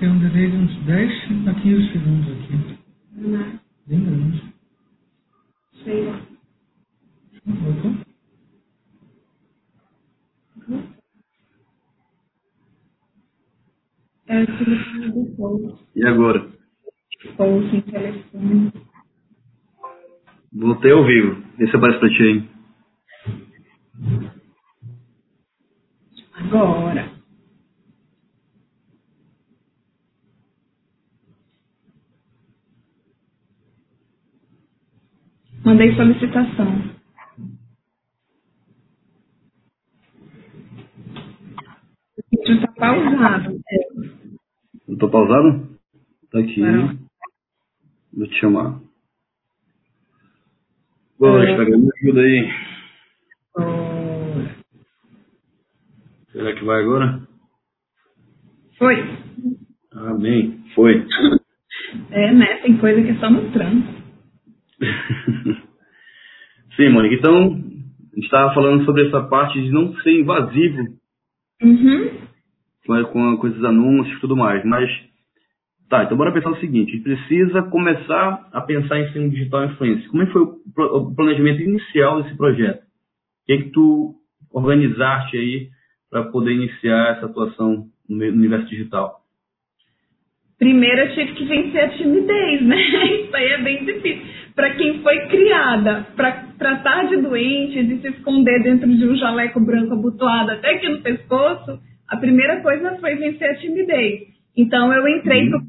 [0.00, 1.12] tem um delay de uns 10
[1.48, 2.78] a 15 segundos aqui.
[3.12, 3.60] Né?
[3.86, 4.54] Bem grande.
[5.84, 6.20] Sei lá.
[7.46, 7.94] Voltou?
[14.26, 15.78] É o telefone do povo.
[15.94, 16.50] E agora?
[17.36, 18.72] Povo sem telefone.
[20.52, 21.42] Voltei ao vivo.
[21.58, 22.48] Vê se aparece pra ti aí.
[26.34, 27.10] Agora.
[35.64, 36.94] Mandei solicitação.
[42.18, 43.60] O vídeo tá pausado.
[44.86, 45.78] Eu tô pausado?
[46.30, 46.60] Tá aqui.
[46.60, 46.98] Não.
[48.12, 48.80] Vou te chamar.
[51.18, 51.50] Boa, É.
[51.52, 52.50] Instagram, me ajuda aí.
[53.56, 54.56] Agora.
[56.32, 57.26] Será que vai agora?
[58.76, 58.96] Foi.
[59.92, 60.62] Amém.
[60.74, 61.06] Foi.
[62.10, 62.58] É, né?
[62.58, 63.94] Tem coisa que é só no tranco.
[66.76, 67.03] Sim, Mônica.
[67.14, 67.52] Então,
[68.12, 70.94] a gente estava falando sobre essa parte de não ser invasivo
[71.62, 72.10] Uhum.
[72.86, 74.64] com, com, com esses anúncios e tudo mais.
[74.64, 74.90] Mas,
[75.88, 76.90] tá, então bora pensar o seguinte.
[76.90, 80.08] A gente precisa começar a pensar em ensino digital influência.
[80.10, 82.82] Como é que foi o, planejamento inicial desse projeto?
[82.82, 84.14] O que é que tu
[84.52, 85.68] organizaste aí
[86.10, 89.23] para poder iniciar essa atuação no universo digital?
[90.58, 92.76] Primeiro eu tive que vencer a timidez, né?
[93.24, 94.22] Isso aí é bem difícil.
[94.54, 99.58] Para quem foi criada para tratar de doentes e se esconder dentro de um jaleco
[99.60, 104.28] branco abotoado até aqui no pescoço, a primeira coisa foi vencer a timidez.
[104.56, 105.50] Então eu entrei Uhum.
[105.50, 105.64] para o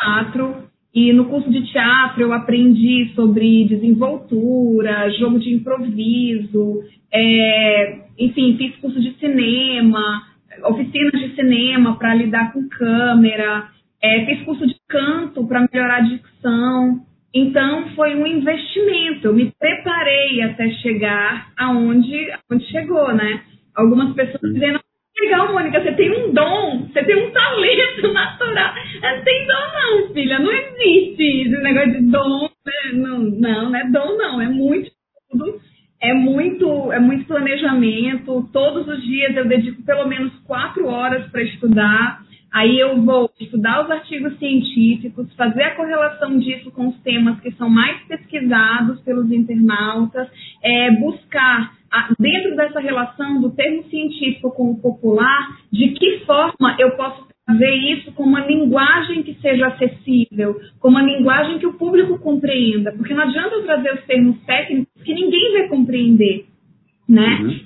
[0.00, 8.56] teatro e no curso de teatro eu aprendi sobre desenvoltura, jogo de improviso, é, enfim,
[8.56, 10.22] fiz curso de cinema,
[10.64, 13.68] oficinas de cinema para lidar com câmera,
[14.02, 17.00] é, fiz curso de canto para melhorar a dicção.
[17.34, 19.28] Então foi um investimento.
[19.28, 23.42] Eu me preparei até chegar aonde, aonde chegou, né?
[23.74, 24.80] Algumas pessoas dizendo
[25.20, 28.74] Legal, Mônica, você tem um dom, você tem um talento natural.
[29.02, 30.38] Não tem dom, não, filha.
[30.38, 32.48] Não existe esse negócio de dom.
[32.64, 32.92] Né?
[32.94, 34.40] Não, não, não é dom, não.
[34.40, 35.60] É muito estudo,
[36.00, 38.48] é muito, é muito planejamento.
[38.52, 42.22] Todos os dias eu dedico pelo menos quatro horas para estudar.
[42.52, 47.50] Aí eu vou estudar os artigos científicos, fazer a correlação disso com os temas que
[47.52, 50.28] são mais pesquisados pelos internautas,
[50.62, 51.72] é, buscar
[52.18, 57.74] dentro dessa relação do termo científico com o popular, de que forma eu posso trazer
[57.74, 63.14] isso com uma linguagem que seja acessível, com uma linguagem que o público compreenda, porque
[63.14, 66.46] não adianta eu trazer os termos técnicos que ninguém vai compreender,
[67.08, 67.38] né?
[67.40, 67.60] Uhum.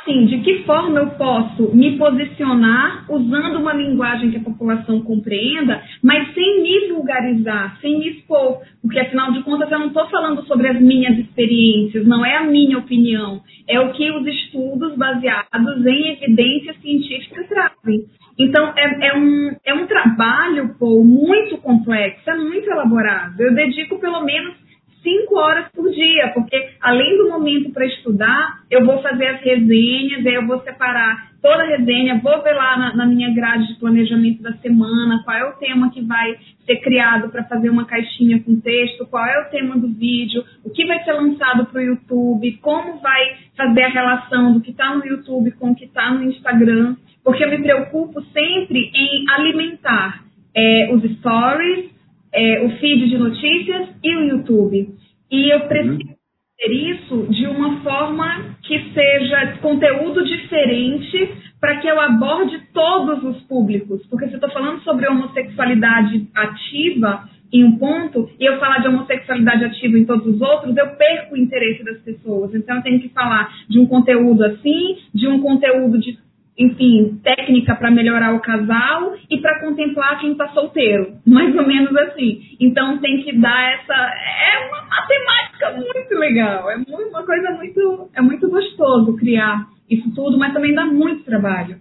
[0.00, 5.82] Assim, de que forma eu posso me posicionar usando uma linguagem que a população compreenda,
[6.02, 10.42] mas sem me vulgarizar, sem me expor, porque afinal de contas eu não estou falando
[10.46, 15.86] sobre as minhas experiências, não é a minha opinião, é o que os estudos baseados
[15.86, 18.04] em evidências científicas trazem.
[18.38, 23.38] Então, é, é, um, é um trabalho, pô, muito complexo, é muito elaborado.
[23.38, 24.54] Eu dedico pelo menos
[25.02, 30.26] cinco horas por dia, porque além do momento para estudar, eu vou fazer as resenhas,
[30.26, 33.80] aí eu vou separar toda a resenha, vou ver lá na, na, minha grade de
[33.80, 36.36] planejamento da semana qual é o tema que vai
[36.66, 40.70] ser criado para fazer uma caixinha com texto, qual é o tema do vídeo, o
[40.70, 44.94] que vai ser lançado para o YouTube, como vai fazer a relação do que está
[44.94, 50.24] no YouTube com o que está no Instagram, porque eu me preocupo sempre em alimentar
[50.54, 51.90] é, os stories,
[52.32, 54.88] é, o feed de notícias e o YouTube.
[55.30, 56.14] E eu preciso uhum.
[56.58, 63.42] ter isso de uma forma que seja conteúdo diferente para que eu aborde todos os
[63.42, 64.04] públicos.
[64.08, 68.88] Porque se eu estou falando sobre homossexualidade ativa em um ponto e eu falar de
[68.88, 72.54] homossexualidade ativa em todos os outros, eu perco o interesse das pessoas.
[72.54, 76.16] Então eu tenho que falar de um conteúdo assim, de um conteúdo de
[76.60, 81.96] enfim, técnica para melhorar o casal e para contemplar quem está solteiro, mais ou menos
[81.96, 82.42] assim.
[82.60, 88.20] Então tem que dar essa é uma matemática muito legal, é uma coisa muito é
[88.20, 91.78] muito gostoso criar isso tudo, mas também dá muito trabalho,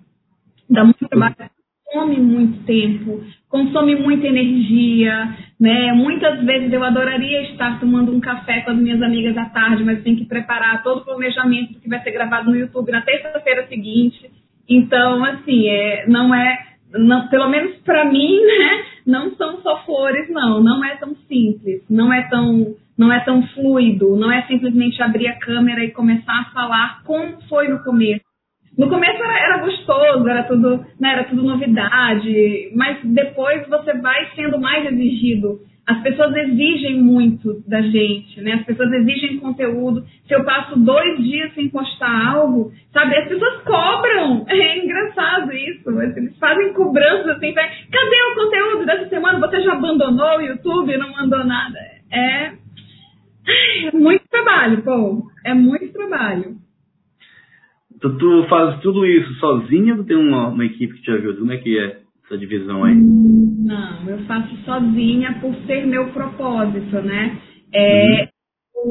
[0.69, 1.35] dá muito trabalho,
[1.85, 5.91] consome muito tempo, consome muita energia, né?
[5.91, 10.01] Muitas vezes eu adoraria estar tomando um café com as minhas amigas à tarde, mas
[10.03, 14.38] tem que preparar todo o planejamento que vai ser gravado no YouTube na terça-feira seguinte.
[14.69, 16.59] Então, assim, é, não é,
[16.93, 20.61] não, pelo menos para mim, né, não são só flores, não.
[20.61, 25.27] Não é tão simples, não é tão, não é tão fluido, não é simplesmente abrir
[25.27, 28.29] a câmera e começar a falar como foi no começo.
[28.77, 34.29] No começo era, era gostoso, era tudo, né, era tudo novidade, mas depois você vai
[34.35, 38.53] sendo mais exigido as pessoas exigem muito da gente, né?
[38.53, 40.05] As pessoas exigem conteúdo.
[40.27, 43.17] Se eu passo dois dias sem postar algo, sabe?
[43.17, 44.45] As pessoas cobram.
[44.59, 45.89] É engraçado isso.
[45.89, 47.53] Eles fazem cobranças assim.
[47.53, 49.39] Cadê o conteúdo dessa semana?
[49.39, 50.95] Você já abandonou o YouTube?
[50.95, 51.79] Não mandou nada?
[52.11, 52.51] É,
[53.87, 55.23] é muito trabalho, pô.
[55.43, 56.57] É muito trabalho.
[57.99, 61.39] Tu, tu faz tudo isso sozinha ou tem uma, uma equipe que te ajuda?
[61.39, 61.97] Como é que é?
[62.29, 62.95] Essa divisão aí?
[62.95, 67.37] Não, eu faço sozinha por ser meu propósito, né?
[67.73, 68.27] É, uhum.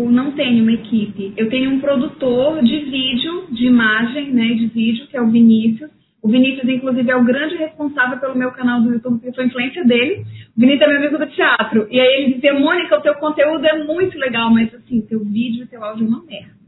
[0.00, 1.32] Eu não tenho uma equipe.
[1.36, 5.90] Eu tenho um produtor de vídeo, de imagem, né, de vídeo, que é o Vinícius.
[6.20, 9.44] O Vinícius, inclusive, é o grande responsável pelo meu canal do YouTube, porque eu sou
[9.44, 10.24] influência dele.
[10.56, 11.86] O Vinícius é meu amigo do teatro.
[11.90, 15.64] E aí ele dizia, Mônica, o teu conteúdo é muito legal, mas assim, teu vídeo
[15.64, 16.58] e teu áudio é uma merda.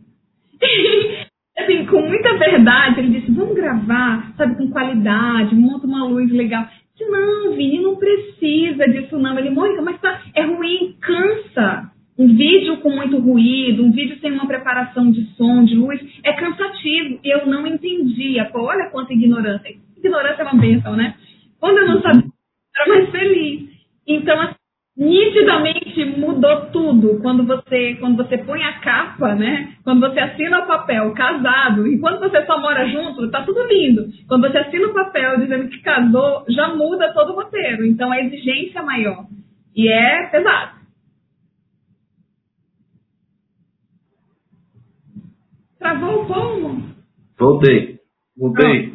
[1.63, 6.67] assim, com muita verdade, ele disse, vamos gravar, sabe, com qualidade, monta uma luz legal.
[6.97, 9.39] Disse, não, Vini, não precisa disso não.
[9.39, 11.91] Ele, Mônica, mas tá, é ruim, cansa.
[12.19, 16.35] Um vídeo com muito ruído, um vídeo sem uma preparação de som, de luz, é
[16.35, 17.19] cansativo.
[17.25, 18.45] E eu não entendia.
[18.47, 19.75] Pô, olha quanta ignorância.
[19.97, 21.15] Ignorância é uma bênção, né?
[21.59, 22.31] Quando eu não sabia, eu
[22.77, 23.71] era mais feliz.
[24.07, 24.60] Então, assim,
[25.01, 29.73] nitidamente mudou tudo quando você quando você põe a capa, né?
[29.83, 34.11] Quando você assina o papel casado e quando você só mora junto, tá tudo lindo.
[34.29, 37.87] Quando você assina o papel dizendo que casou, já muda todo o roteiro.
[37.87, 39.25] Então a exigência é maior
[39.75, 40.79] e é pesado.
[45.79, 46.95] Travou o pomo?
[47.39, 47.99] Voltei.
[48.37, 48.93] Voltei.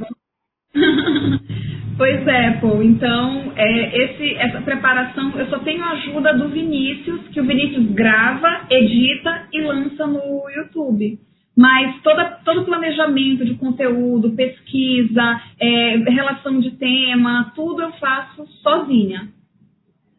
[1.98, 2.82] Pois é, pô.
[2.82, 7.86] Então, é, esse, essa preparação, eu só tenho a ajuda do Vinícius, que o Vinícius
[7.92, 11.18] grava, edita e lança no YouTube.
[11.58, 18.46] Mas toda, todo o planejamento de conteúdo, pesquisa, é, relação de tema, tudo eu faço
[18.62, 19.30] sozinha.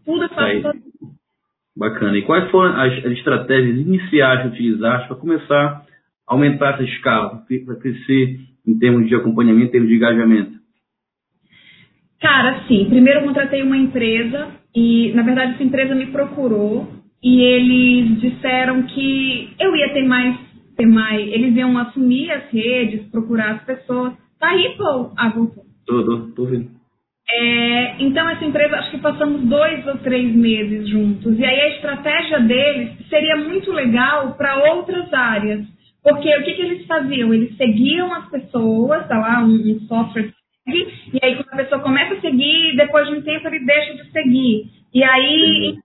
[0.05, 0.63] Tudo eu faço Aí.
[0.63, 0.87] sozinha.
[1.77, 2.17] Bacana.
[2.17, 5.85] E quais foram as, as estratégias iniciais que utilizaste para começar
[6.27, 10.56] a aumentar essa escala, para crescer em termos de acompanhamento, em termos de engajamento?
[12.21, 12.87] Cara, sim.
[12.89, 16.89] Primeiro eu contratei uma empresa e, na verdade, essa empresa me procurou
[17.23, 20.37] e eles disseram que eu ia ter mais,
[20.77, 21.21] ter mais.
[21.29, 24.15] Eles iam assumir as redes, procurar as pessoas.
[24.39, 25.13] Tá aí, Paul?
[25.17, 25.65] Ah, voltou.
[25.87, 26.77] Tô, tô, tô vendo.
[27.29, 31.39] É, então, essa empresa, acho que passamos dois ou três meses juntos.
[31.39, 35.67] E aí, a estratégia deles seria muito legal para outras áreas.
[36.03, 37.35] Porque o que, que eles faziam?
[37.35, 40.33] Eles seguiam as pessoas, tá lá, um, um software
[40.67, 44.11] e aí quando a pessoa começa a seguir, depois de um tempo ele deixa de
[44.11, 44.65] seguir.
[44.93, 45.77] E aí,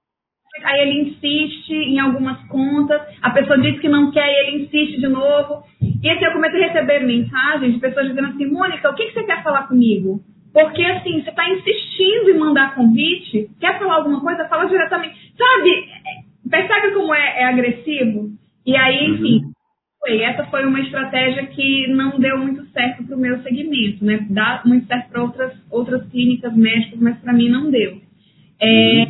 [0.64, 5.00] aí ele insiste em algumas contas, a pessoa diz que não quer e ele insiste
[5.00, 5.64] de novo.
[6.02, 9.14] E assim, eu comecei a receber mensagens de pessoas dizendo assim, Mônica, o que, que
[9.14, 10.20] você quer falar comigo?
[10.52, 15.16] Porque assim, você está insistindo em mandar convite, quer falar alguma coisa, fala diretamente.
[15.38, 15.90] Sabe,
[16.50, 18.32] percebe como é, é agressivo?
[18.66, 19.52] E aí, uhum.
[20.02, 20.22] Foi.
[20.22, 24.26] Essa foi uma estratégia que não deu muito certo para o meu segmento, né?
[24.30, 28.02] Dá muito certo para outras, outras clínicas médicas, mas para mim não deu.
[28.60, 29.08] É,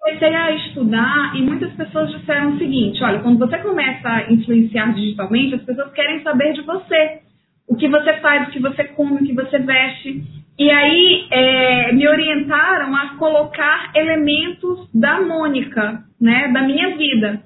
[0.00, 4.94] comecei a estudar e muitas pessoas disseram o seguinte: olha, quando você começa a influenciar
[4.94, 7.20] digitalmente, as pessoas querem saber de você.
[7.68, 10.22] O que você faz, o que você come, o que você veste.
[10.58, 17.42] E aí é, me orientaram a colocar elementos da Mônica, né, da minha vida.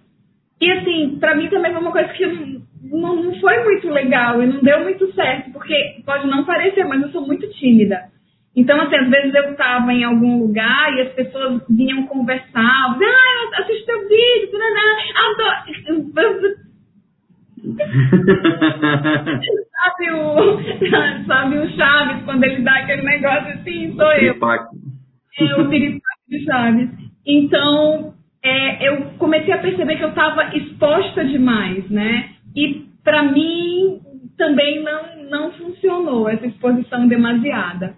[0.61, 2.25] E assim, para mim também foi uma coisa que
[2.83, 7.01] não, não foi muito legal e não deu muito certo, porque pode não parecer, mas
[7.03, 8.11] eu sou muito tímida.
[8.55, 13.61] Então, assim, às vezes eu estava em algum lugar e as pessoas vinham conversar, ah,
[13.61, 14.59] assisti teu vídeo,
[15.17, 16.63] adoro.
[19.83, 24.35] sabe, o, sabe o Chaves, quando ele dá aquele negócio assim, sou eu.
[25.39, 26.89] É o piripaque de Chaves.
[27.25, 28.15] Então,
[28.45, 32.31] é, eu comecei a perceber que eu estava exposta demais, né?
[32.55, 34.01] E para mim
[34.37, 37.95] também não, não funcionou essa exposição demasiada.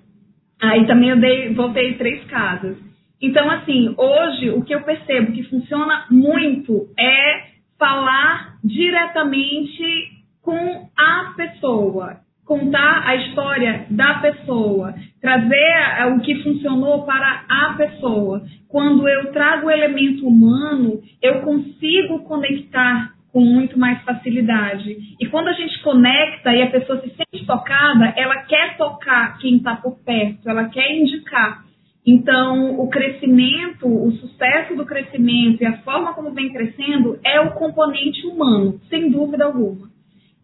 [0.60, 2.76] Aí também eu dei, voltei três casas.
[3.20, 10.12] Então, assim, hoje o que eu percebo que funciona muito é falar diretamente
[10.42, 18.42] com a pessoa, contar a história da pessoa, trazer o que funcionou para a pessoa.
[18.68, 24.96] Quando eu trago o elemento humano, eu consigo conectar com muito mais facilidade.
[25.18, 29.56] E quando a gente conecta e a pessoa se sente tocada, ela quer tocar quem
[29.56, 31.64] está por perto, ela quer indicar.
[32.06, 37.54] Então, o crescimento, o sucesso do crescimento e a forma como vem crescendo é o
[37.54, 39.88] componente humano, sem dúvida alguma.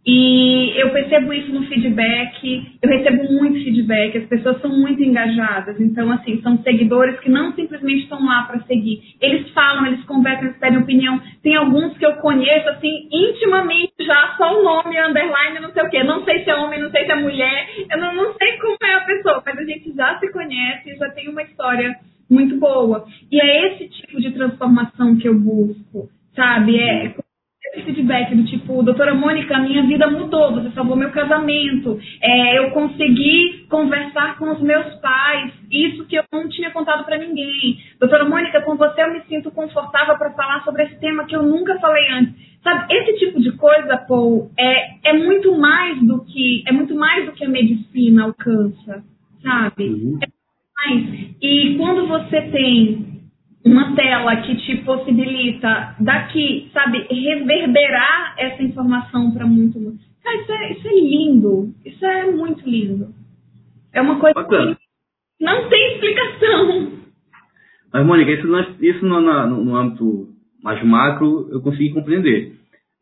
[0.05, 5.79] E eu percebo isso no feedback, eu recebo muito feedback, as pessoas são muito engajadas.
[5.79, 9.03] Então, assim, são seguidores que não simplesmente estão lá para seguir.
[9.21, 11.21] Eles falam, eles conversam, eles pedem opinião.
[11.43, 15.91] Tem alguns que eu conheço, assim, intimamente já, só o nome, underline, não sei o
[15.91, 16.03] quê.
[16.03, 18.77] Não sei se é homem, não sei se é mulher, eu não, não sei como
[18.83, 21.95] é a pessoa, mas a gente já se conhece, já tem uma história
[22.31, 23.05] muito boa.
[23.31, 26.79] E é esse tipo de transformação que eu busco, sabe?
[26.79, 27.15] É
[27.85, 33.67] feedback do tipo, doutora Mônica, minha vida mudou, você salvou meu casamento, é, eu consegui
[33.69, 37.79] conversar com os meus pais, isso que eu não tinha contado para ninguém.
[37.99, 41.43] Doutora Mônica, com você eu me sinto confortável para falar sobre esse tema que eu
[41.43, 42.51] nunca falei antes.
[42.63, 47.25] Sabe, esse tipo de coisa, Paul, é, é muito mais do que é muito mais
[47.25, 49.03] do que a medicina alcança,
[49.43, 49.85] sabe?
[49.85, 50.19] Uhum.
[50.23, 50.29] É
[50.77, 51.37] mais.
[51.41, 53.20] E quando você tem
[53.65, 59.99] uma tela que te possibilita daqui, sabe, reverberar essa informação para muito mundo.
[60.23, 61.75] Cara, isso é, isso é lindo.
[61.85, 63.15] Isso é muito lindo.
[63.93, 64.77] É uma coisa Bacana.
[64.77, 66.93] que não tem explicação.
[67.93, 68.47] Mas, Mônica, isso,
[68.81, 70.29] isso no, no, no âmbito
[70.63, 72.55] mais macro eu consegui compreender.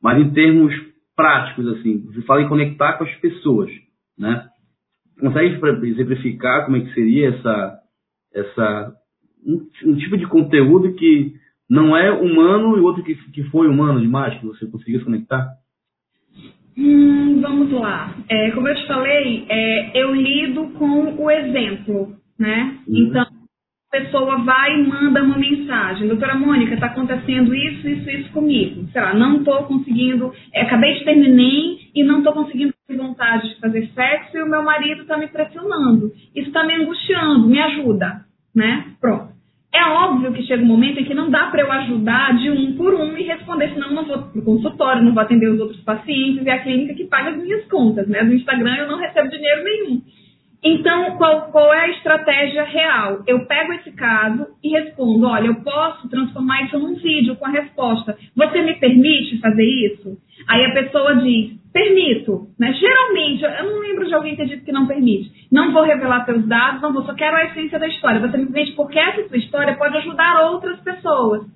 [0.03, 0.75] Mas em termos
[1.15, 3.71] práticos, assim, você fala em conectar com as pessoas,
[4.17, 4.49] né?
[5.21, 7.79] Consegue exemplificar como é que seria essa,
[8.33, 8.93] essa
[9.47, 11.35] um, um, tipo de conteúdo que
[11.69, 15.47] não é humano e outro que, que foi humano demais, que você conseguiu se conectar?
[16.77, 18.15] Hum, vamos lá.
[18.29, 22.79] É, como eu te falei, é, eu lido com o exemplo, né?
[22.87, 22.97] Uhum.
[22.97, 26.07] Então, a pessoa vai e manda uma mensagem.
[26.07, 28.87] Doutora Mônica, está acontecendo isso, isso, isso comigo.
[28.93, 33.49] Sei lá, não estou conseguindo, é, acabei de terminar e não estou conseguindo ter vontade
[33.49, 36.13] de fazer sexo e o meu marido está me pressionando.
[36.35, 38.28] Isso está me angustiando, me ajuda
[38.59, 38.85] né?
[39.01, 39.29] Pronto.
[39.73, 42.75] É óbvio que chega um momento em que não dá para eu ajudar de um
[42.75, 45.61] por um e responder, senão eu não vou para o consultório, não vou atender os
[45.61, 48.23] outros pacientes e a clínica que paga as minhas contas, né?
[48.23, 50.03] No Instagram eu não recebo dinheiro nenhum.
[50.63, 53.23] Então, qual, qual é a estratégia real?
[53.27, 57.51] Eu pego esse caso e respondo: olha, eu posso transformar isso num vídeo com a
[57.51, 58.17] resposta.
[58.35, 60.19] Você me permite fazer isso?
[60.49, 62.49] Aí a pessoa diz: permito.
[62.59, 62.73] Né?
[62.73, 65.31] Geralmente, eu não lembro de alguém ter dito que não permite.
[65.51, 68.21] Não vou revelar seus dados, não vou, só quero a essência da história.
[68.21, 71.47] Você me permite porque essa sua história pode ajudar outras pessoas.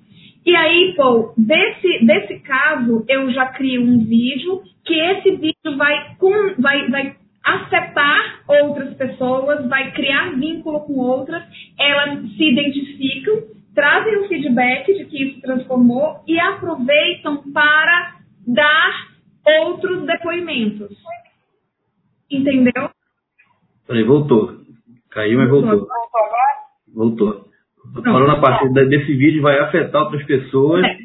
[0.45, 6.15] E aí, Paul, desse, desse caso, eu já crio um vídeo que esse vídeo vai,
[6.19, 6.31] com,
[6.61, 11.43] vai, vai afetar outras pessoas, vai criar vínculo com outras,
[11.77, 13.43] elas se identificam,
[13.75, 18.15] trazem o feedback de que isso transformou e aproveitam para
[18.47, 19.07] dar
[19.61, 20.95] outros depoimentos.
[22.31, 22.89] Entendeu?
[23.87, 24.63] Peraí, voltou.
[25.11, 25.87] Caiu, mas voltou.
[26.93, 27.45] Voltou.
[28.03, 30.83] Falando a partir desse vídeo vai afetar outras pessoas.
[30.85, 30.97] É,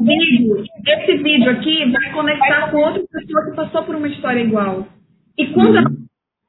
[0.00, 4.86] vídeo, esse vídeo aqui vai conectar com outra pessoa que passou por uma história igual.
[5.38, 5.78] E quando uhum.
[5.78, 5.90] ela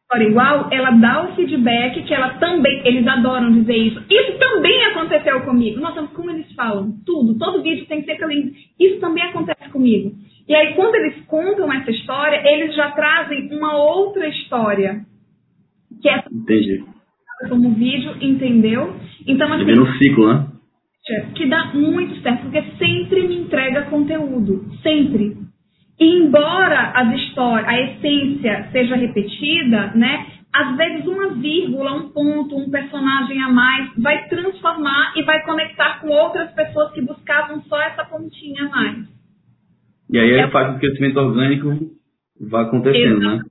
[0.07, 4.01] história igual, ela dá o feedback que ela também, eles adoram dizer isso.
[4.09, 5.81] Isso também aconteceu comigo.
[5.81, 6.93] Nossa, como eles falam?
[7.05, 10.15] Tudo, todo vídeo tem que ser pelo Isso também acontece comigo.
[10.47, 15.01] E aí, quando eles contam essa história, eles já trazem uma outra história.
[16.01, 16.85] Que é Entendi.
[17.49, 18.95] como vídeo, entendeu?
[19.27, 20.47] Então, assim, no ciclo, né?
[21.35, 24.65] Que dá muito certo, porque sempre me entrega conteúdo.
[24.81, 25.35] Sempre.
[25.99, 30.27] E embora as histórias, a essência seja repetida, né?
[30.53, 35.99] Às vezes uma vírgula, um ponto, um personagem a mais vai transformar e vai conectar
[35.99, 39.07] com outras pessoas que buscavam só essa pontinha a mais.
[40.09, 41.97] E aí é, faz o crescimento orgânico
[42.39, 43.37] vá acontecendo, Exato.
[43.37, 43.43] né?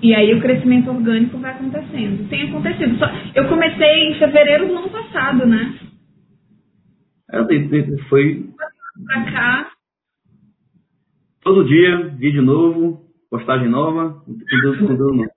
[0.00, 2.28] E aí o crescimento orgânico vai acontecendo.
[2.28, 2.96] Tem acontecido.
[3.34, 5.74] Eu comecei em fevereiro do ano passado, né?
[7.32, 7.38] É,
[8.08, 8.46] foi.
[9.06, 9.67] Pra cá,
[11.48, 15.30] Todo dia, vídeo novo, postagem nova, conteúdo, conteúdo novo.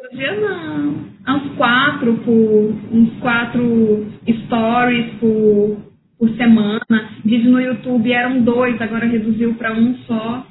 [0.00, 1.08] Todo dia não.
[1.26, 2.70] É uns quatro por.
[2.92, 4.06] uns quatro
[4.44, 5.76] stories por,
[6.16, 7.18] por semana.
[7.24, 10.46] Vídeo no YouTube eram dois, agora reduziu para um só.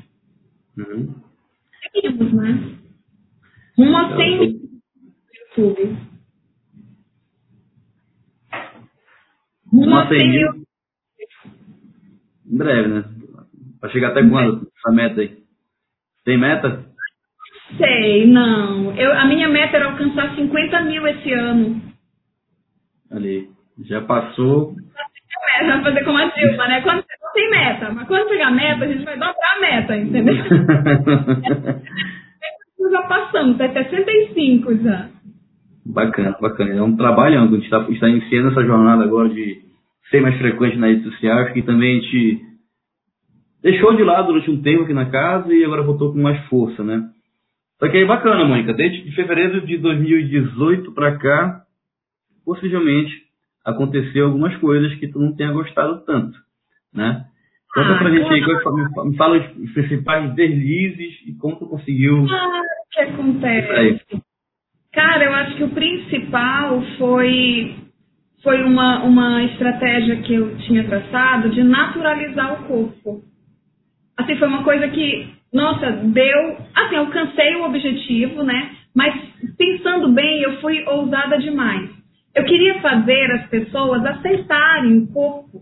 [0.77, 1.15] Uhum.
[1.93, 2.77] Seguimos, né?
[3.77, 5.97] Rumo a 100 mil no YouTube.
[9.71, 10.49] Rumo a 100 mil.
[12.51, 13.18] Em breve, né?
[13.81, 15.37] Vai chegar até quando essa meta aí?
[16.25, 16.85] Tem meta?
[17.77, 18.95] Sei, não.
[18.95, 21.81] Eu, a minha meta era alcançar 50 mil esse ano.
[23.11, 23.49] Ali.
[23.85, 24.75] Já passou.
[25.61, 26.81] Vai fazer como a Dilma, né?
[26.81, 29.61] Quando você não tem meta, mas quando chegar a meta, a gente vai dobrar a
[29.61, 30.35] meta, entendeu?
[32.91, 35.09] já passamos, é 65 já.
[35.85, 36.75] Bacana, bacana.
[36.75, 39.61] É um trabalho, a gente está, está iniciando essa jornada agora de
[40.09, 42.48] ser mais frequente nas redes sociais, que também a gente
[43.61, 46.83] deixou de lado durante um tempo aqui na casa e agora voltou com mais força,
[46.83, 47.09] né?
[47.79, 51.63] Só que aí bacana, Mônica, desde fevereiro de 2018 para cá,
[52.45, 53.11] possivelmente
[53.65, 56.37] aconteceu algumas coisas que tu não tenha gostado tanto,
[56.93, 57.25] né?
[57.73, 58.41] Conta ah, pra gente aí,
[59.05, 62.25] me fala os principais deslizes e como tu conseguiu...
[62.27, 64.23] Ah, o que acontece?
[64.91, 67.75] Cara, eu acho que o principal foi
[68.41, 73.21] foi uma, uma estratégia que eu tinha traçado de naturalizar o corpo
[74.19, 78.71] assim, foi uma coisa que, nossa, deu, assim, alcancei o objetivo, né?
[78.95, 79.15] Mas
[79.57, 81.89] pensando bem, eu fui ousada demais.
[82.35, 85.61] Eu queria fazer as pessoas aceitarem o corpo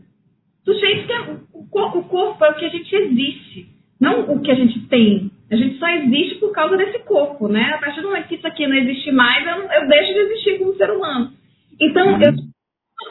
[0.65, 1.21] do jeito que é,
[1.53, 4.85] o, corpo, o corpo é o que a gente existe, não o que a gente
[4.87, 5.31] tem.
[5.49, 7.71] A gente só existe por causa desse corpo, né?
[7.73, 10.59] A partir do momento que isso aqui não existe mais, eu, eu deixo de existir
[10.59, 11.31] como ser humano.
[11.79, 12.33] Então, eu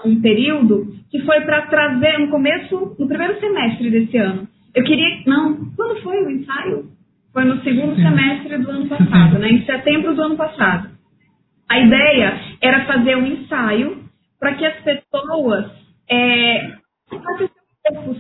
[0.04, 5.22] um período que foi para trazer no começo, no primeiro semestre desse ano, eu queria.
[5.26, 6.90] Não, quando foi o ensaio?
[7.32, 9.50] Foi no segundo semestre do ano passado, né?
[9.50, 10.90] Em setembro do ano passado.
[11.68, 14.04] A ideia era fazer um ensaio
[14.38, 15.70] para que as pessoas
[16.08, 16.76] é,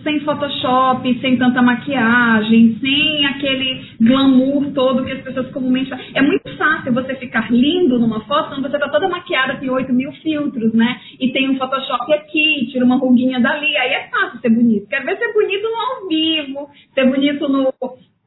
[0.02, 6.56] sem Photoshop, sem tanta maquiagem, sem aquele glamour todo que as pessoas comumente É muito
[6.56, 10.72] fácil você ficar lindo numa foto quando você está toda maquiada, tem 8 mil filtros,
[10.72, 11.00] né?
[11.18, 14.88] E tem um Photoshop aqui, tira uma ruguinha dali, aí é fácil ser bonito.
[14.88, 17.72] Quero ver ser bonito no ao vivo, ser bonito no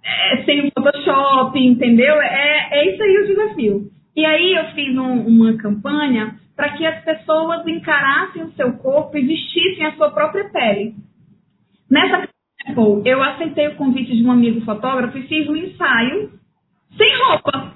[0.03, 2.15] é, sem o Photoshop, entendeu?
[2.21, 3.81] É, é isso aí o desafio.
[4.15, 9.17] E aí eu fiz um, uma campanha para que as pessoas encarassem o seu corpo
[9.17, 10.95] e vestissem a sua própria pele.
[11.89, 12.29] Nessa
[13.05, 16.31] eu aceitei o convite de um amigo fotógrafo e fiz um ensaio
[16.95, 17.73] sem roupa.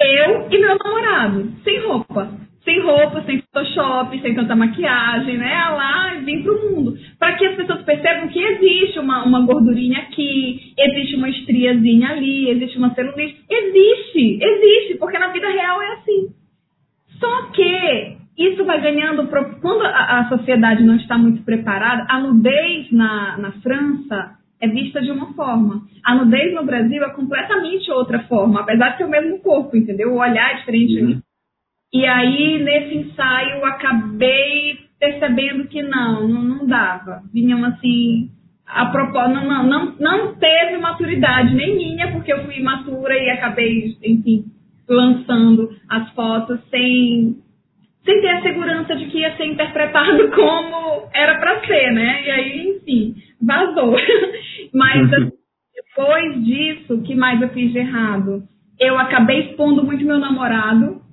[0.00, 2.30] Eu e meu namorado, sem roupa.
[2.64, 5.54] Sem roupa, sem Photoshop, sem tanta maquiagem, né?
[5.70, 6.98] Lá e vim pro mundo.
[7.18, 12.50] Para que as pessoas percebam que existe uma, uma gordurinha aqui, existe uma estriazinha ali,
[12.50, 13.42] existe uma celulite.
[13.48, 16.28] Existe, existe, porque na vida real é assim.
[17.18, 19.26] Só que isso vai ganhando.
[19.60, 25.00] Quando a, a sociedade não está muito preparada, a nudez na, na França é vista
[25.02, 25.82] de uma forma.
[26.04, 30.12] A nudez no Brasil é completamente outra forma, apesar de ser o mesmo corpo, entendeu?
[30.12, 31.02] O olhar é diferente.
[31.02, 31.20] Uhum.
[31.92, 37.22] E aí, nesse ensaio, eu acabei percebendo que não, não, não dava.
[37.32, 38.30] Vinham assim.
[38.66, 43.96] A propósito, não, não, não teve maturidade nem minha, porque eu fui imatura e acabei,
[44.04, 44.44] enfim,
[44.86, 47.38] lançando as fotos sem
[48.04, 52.24] sem ter a segurança de que ia ser interpretado como era para ser, né?
[52.24, 53.96] E aí, enfim, vazou.
[54.74, 55.32] Mas assim,
[55.74, 58.42] depois disso, o que mais eu fiz de errado?
[58.78, 61.07] Eu acabei expondo muito meu namorado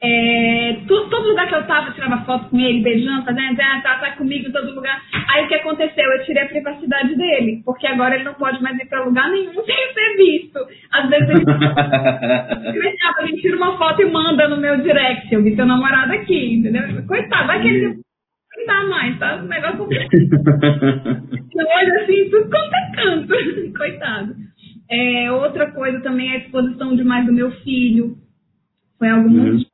[0.00, 3.80] É, todo, todo lugar que eu tava, eu tirava foto com ele, beijando, fazendo, ah,
[3.82, 5.02] tá, tá comigo em todo lugar.
[5.28, 6.04] Aí o que aconteceu?
[6.04, 9.54] Eu tirei a privacidade dele, porque agora ele não pode mais ir pra lugar nenhum
[9.64, 10.60] sem ser visto.
[10.92, 11.44] Às vezes ele,
[13.28, 17.04] ele tira uma foto e manda no meu direct, eu vi teu namorado aqui, entendeu?
[17.06, 17.96] Coitado, vai que ele não
[18.66, 19.36] dá mais, tá?
[19.36, 19.98] O negócio Hoje
[22.02, 23.34] assim, tudo quanto é canto.
[23.76, 24.36] Coitado.
[24.90, 28.16] É, outra coisa também é a exposição demais do meu filho.
[28.98, 29.67] Foi algo muito.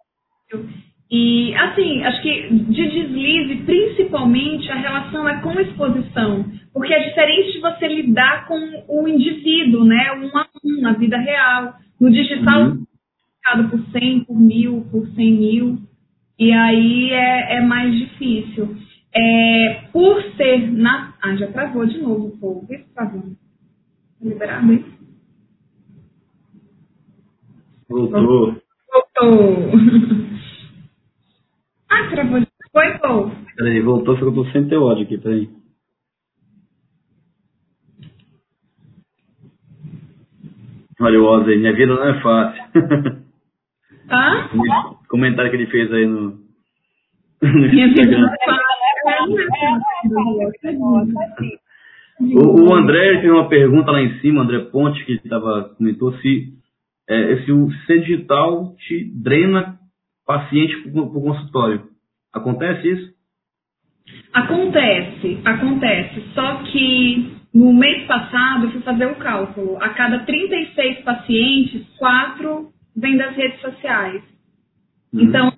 [1.10, 6.44] E, assim, acho que de deslize, principalmente, a relação é com exposição.
[6.72, 10.12] Porque é diferente de você lidar com o indivíduo, né?
[10.12, 11.74] Um a um, na vida real.
[12.00, 13.68] No digital, uhum.
[13.70, 15.78] por 100, por mil, por 100 mil.
[16.38, 18.76] E aí é, é mais difícil.
[19.14, 21.14] É, por ser na.
[21.22, 22.66] Ah, já travou de novo o povo.
[22.66, 23.22] Vê se travou.
[23.22, 23.28] Tá
[24.20, 24.84] liberado aí?
[27.88, 28.56] Voltou.
[28.90, 30.24] Voltou.
[31.94, 32.40] ah, travou.
[32.72, 33.30] Foi, Paul.
[33.56, 35.48] Peraí, voltou, ficou tô sem teu ódio aqui, peraí.
[41.00, 42.62] Olha o Ozzy, minha vida não é fácil.
[44.08, 44.50] Tá?
[45.08, 46.38] Comentário que ele fez aí no,
[47.42, 48.30] no Instagram.
[52.20, 56.54] O, o André tem uma pergunta lá em cima, André Ponte, que estava comentou se
[57.08, 59.78] é, se o ser digital te drena
[60.26, 61.82] paciente para o consultório.
[62.32, 63.14] Acontece isso?
[64.32, 66.20] Acontece, acontece.
[66.34, 69.76] Só que no mês passado eu fui fazer o cálculo.
[69.82, 74.22] A cada 36 pacientes, quatro vêm das redes sociais.
[75.12, 75.20] Uhum.
[75.22, 75.52] Então,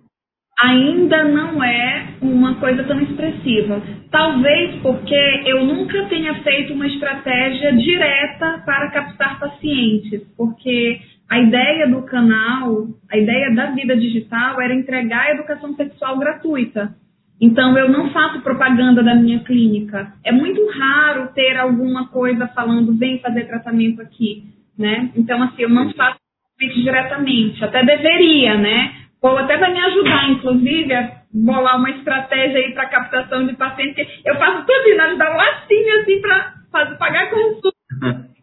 [0.58, 3.82] ainda não é uma coisa tão expressiva.
[4.10, 11.88] Talvez porque eu nunca tenha feito uma estratégia direta para captar pacientes, porque a ideia
[11.88, 16.94] do canal, a ideia da vida digital era entregar a educação sexual gratuita.
[17.40, 20.12] Então, eu não faço propaganda da minha clínica.
[20.24, 24.44] É muito raro ter alguma coisa falando, vem fazer tratamento aqui,
[24.78, 25.10] né?
[25.14, 26.18] Então, assim, eu não faço
[26.58, 27.62] diretamente.
[27.62, 28.94] Até deveria, né?
[29.20, 34.06] Ou até vai me ajudar, inclusive, a bolar uma estratégia aí para captação de pacientes.
[34.24, 35.16] Eu faço tudo, né?
[35.16, 36.54] Dá um lacinho, assim, para
[36.98, 37.76] pagar consulta.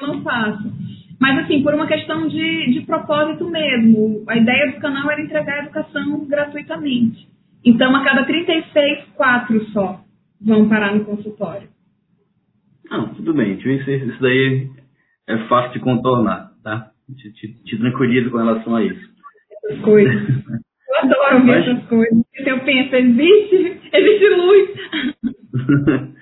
[0.00, 0.72] Eu não faço.
[1.20, 4.24] Mas, assim, por uma questão de, de propósito mesmo.
[4.26, 7.28] A ideia do canal era entregar a educação gratuitamente.
[7.62, 10.00] Então, a cada 36, quatro só
[10.40, 11.68] vão parar no consultório.
[12.90, 13.52] Não, tudo bem.
[13.52, 14.70] Isso daí
[15.28, 16.90] é fácil de contornar, tá?
[17.14, 19.10] Te, te, te tranquilizo com relação a isso.
[19.64, 20.14] Essas coisas.
[20.88, 22.24] Eu adoro ver essas coisas.
[22.34, 24.70] Eu penso, existe, existe luz.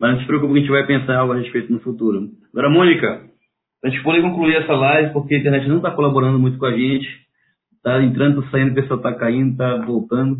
[0.00, 2.28] Mas não se preocupe que a gente vai pensar algo a respeito no futuro.
[2.52, 3.22] Agora, Mônica,
[3.86, 6.72] a gente pode concluir essa live porque a internet não está colaborando muito com a
[6.72, 7.06] gente.
[7.76, 10.38] Está entrando, saindo, o pessoal está caindo, está voltando.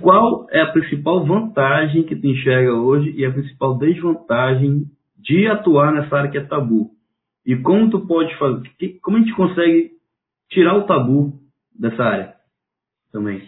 [0.00, 4.84] Qual é a principal vantagem que tu enxerga hoje e a principal desvantagem
[5.18, 6.90] de atuar nessa área que é tabu?
[7.44, 8.70] E como tu pode fazer,
[9.02, 9.90] como a gente consegue
[10.50, 11.34] tirar o tabu
[11.78, 12.34] dessa área
[13.12, 13.42] também?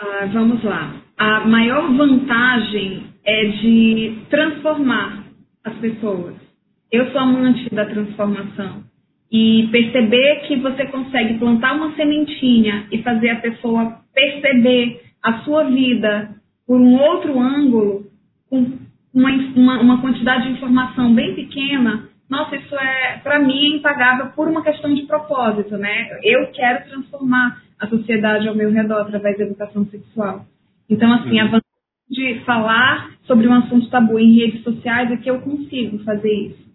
[0.00, 0.94] Ah, vamos lá.
[1.18, 5.26] A maior vantagem é de transformar
[5.64, 6.47] as pessoas.
[6.90, 8.82] Eu sou amante da transformação.
[9.30, 15.64] E perceber que você consegue plantar uma sementinha e fazer a pessoa perceber a sua
[15.64, 16.34] vida
[16.66, 18.06] por um outro ângulo,
[18.48, 18.78] com
[19.12, 24.26] uma, uma, uma quantidade de informação bem pequena, nossa, isso é, para mim, é impagável
[24.36, 26.08] por uma questão de propósito, né?
[26.22, 30.44] Eu quero transformar a sociedade ao meu redor através da educação sexual.
[30.90, 31.50] Então, assim, a uhum.
[31.50, 31.62] vantagem
[32.10, 36.67] de falar sobre um assunto tabu em redes sociais é que eu consigo fazer isso.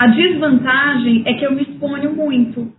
[0.00, 2.72] A desvantagem é que eu me exponho muito.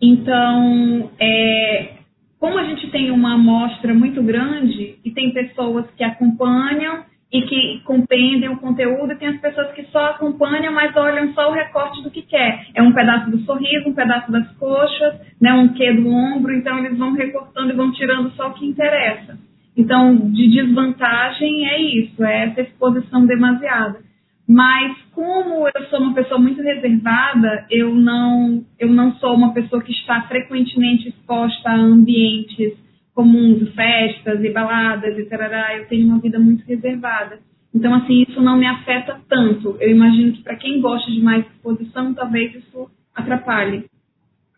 [0.00, 1.94] Então, é,
[2.38, 7.02] como a gente tem uma amostra muito grande e tem pessoas que acompanham
[7.32, 11.50] e que compreendem o conteúdo, e tem as pessoas que só acompanham, mas olham só
[11.50, 12.68] o recorte do que quer.
[12.76, 16.78] É um pedaço do sorriso, um pedaço das coxas, né, um quê do ombro, então
[16.78, 19.36] eles vão recortando e vão tirando só o que interessa.
[19.76, 24.07] Então, de desvantagem é isso, é essa exposição demasiada.
[24.48, 29.82] Mas como eu sou uma pessoa muito reservada, eu não, eu não sou uma pessoa
[29.82, 32.72] que está frequentemente exposta a ambientes
[33.14, 35.76] comuns, festas e baladas e tarará.
[35.76, 37.40] Eu tenho uma vida muito reservada.
[37.74, 39.76] Então, assim, isso não me afeta tanto.
[39.80, 43.84] Eu imagino que para quem gosta de mais exposição, talvez isso atrapalhe.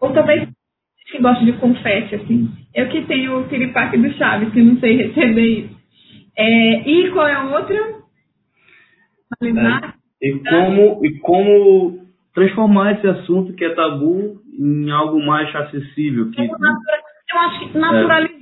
[0.01, 0.49] Ou talvez
[1.11, 2.49] que gosta de confete, assim.
[2.74, 5.80] Eu que tenho o piripaque do Chaves, que não sei receber isso.
[6.36, 7.99] É, e qual é a outra?
[9.43, 10.01] É.
[10.22, 12.01] E, como, e como
[12.35, 16.31] transformar esse assunto que é tabu em algo mais acessível.
[16.31, 18.41] Que, eu acho que naturalizar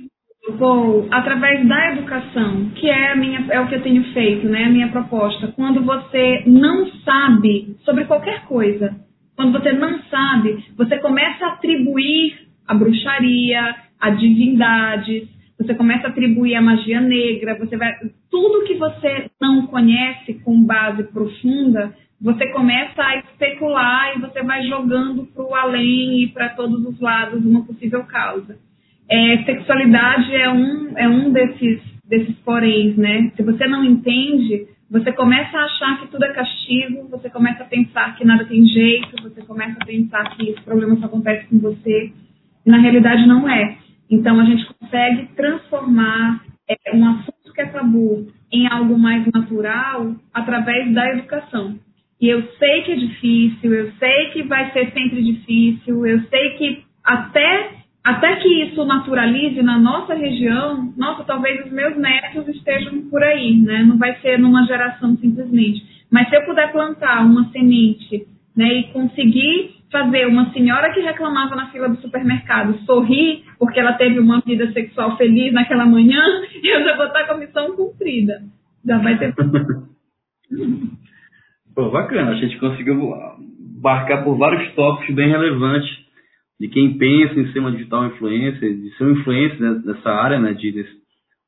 [0.57, 4.63] Vou através da educação, que é, a minha, é o que eu tenho feito, né?
[4.63, 5.49] A minha proposta.
[5.49, 8.95] Quando você não sabe sobre qualquer coisa,
[9.35, 15.27] quando você não sabe, você começa a atribuir a bruxaria, a divindades,
[15.59, 17.93] você começa a atribuir a magia negra, você vai
[18.31, 24.63] tudo que você não conhece com base profunda, você começa a especular e você vai
[24.63, 28.57] jogando para o além e para todos os lados uma possível causa.
[29.11, 33.31] É, sexualidade é um, é um desses, desses poréns, né?
[33.35, 37.67] Se você não entende, você começa a achar que tudo é castigo, você começa a
[37.67, 41.59] pensar que nada tem jeito, você começa a pensar que esse problema só acontece com
[41.59, 42.13] você,
[42.65, 43.77] e na realidade não é.
[44.09, 50.15] Então a gente consegue transformar é, um assunto que é tabu em algo mais natural
[50.33, 51.77] através da educação.
[52.19, 56.49] E eu sei que é difícil, eu sei que vai ser sempre difícil, eu sei
[56.57, 57.71] que até,
[58.03, 63.55] até que isso naturalize na nossa região, nossa, talvez os meus netos estejam por aí,
[63.57, 63.83] né?
[63.83, 65.81] Não vai ser numa geração simplesmente.
[66.11, 71.55] Mas se eu puder plantar uma semente né, e conseguir fazer uma senhora que reclamava
[71.55, 76.21] na fila do supermercado sorrir porque ela teve uma vida sexual feliz naquela manhã,
[76.63, 78.41] eu já vou estar com a missão cumprida.
[78.85, 79.33] Já vai ter.
[81.75, 83.13] Pô, bacana, a gente conseguiu
[83.81, 85.89] barcar por vários tópicos bem relevantes
[86.59, 90.53] de quem pensa em ser uma digital influencer, de ser um influencer nessa área, né,
[90.53, 90.85] de,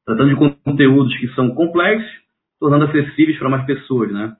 [0.05, 2.09] tratando de conteúdos que são complexos,
[2.59, 4.33] tornando acessíveis para mais pessoas, né.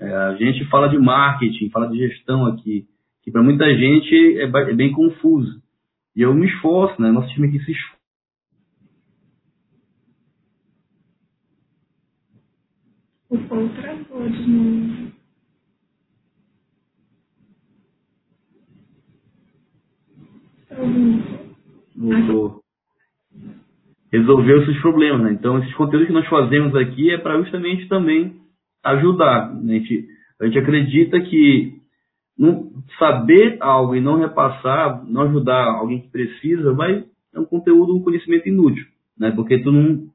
[0.00, 2.84] É, a gente fala de marketing, fala de gestão aqui,
[3.28, 5.62] que para muita gente é, é, bem confuso.
[6.16, 7.98] E eu me esforço, né, nosso time aqui se esforça.
[13.28, 15.12] O Paul travou de novo.
[21.94, 22.60] Voltou.
[24.10, 25.32] Resolveu esses problemas, né?
[25.32, 28.40] Então, esses conteúdos que nós fazemos aqui é para justamente também
[28.82, 29.54] ajudar.
[29.54, 29.74] Né?
[29.74, 30.08] A, gente,
[30.40, 31.77] a gente acredita que
[32.38, 37.96] não, saber algo e não repassar, não ajudar alguém que precisa, vai é um conteúdo,
[37.96, 38.86] um conhecimento inútil,
[39.18, 39.30] né?
[39.32, 40.06] Porque tu não,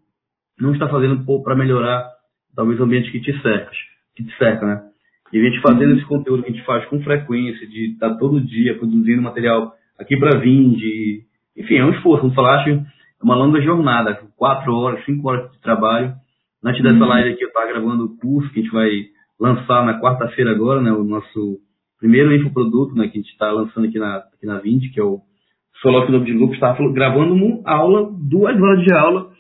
[0.60, 2.10] não está fazendo para melhorar
[2.56, 3.72] talvez o ambiente que te cerca,
[4.16, 4.84] que te cerca, né?
[5.32, 8.16] E a gente fazendo esse conteúdo que a gente faz com frequência, de estar tá
[8.18, 11.24] todo dia produzindo material aqui para vir, de,
[11.58, 15.60] enfim, é um esforço, como falaste, é uma longa jornada, quatro horas, cinco horas de
[15.60, 16.14] trabalho.
[16.64, 17.08] Antes dessa uhum.
[17.08, 18.90] live aqui, eu estava gravando o curso que a gente vai
[19.40, 21.60] lançar na quarta-feira agora, né, o nosso
[22.04, 25.04] primeiro infoproduto, né, que a gente está lançando aqui na, aqui na 20, que é
[25.04, 25.22] o
[25.82, 29.32] Soloque Novo de Lucro, estava gravando uma aula, duas horas de aula,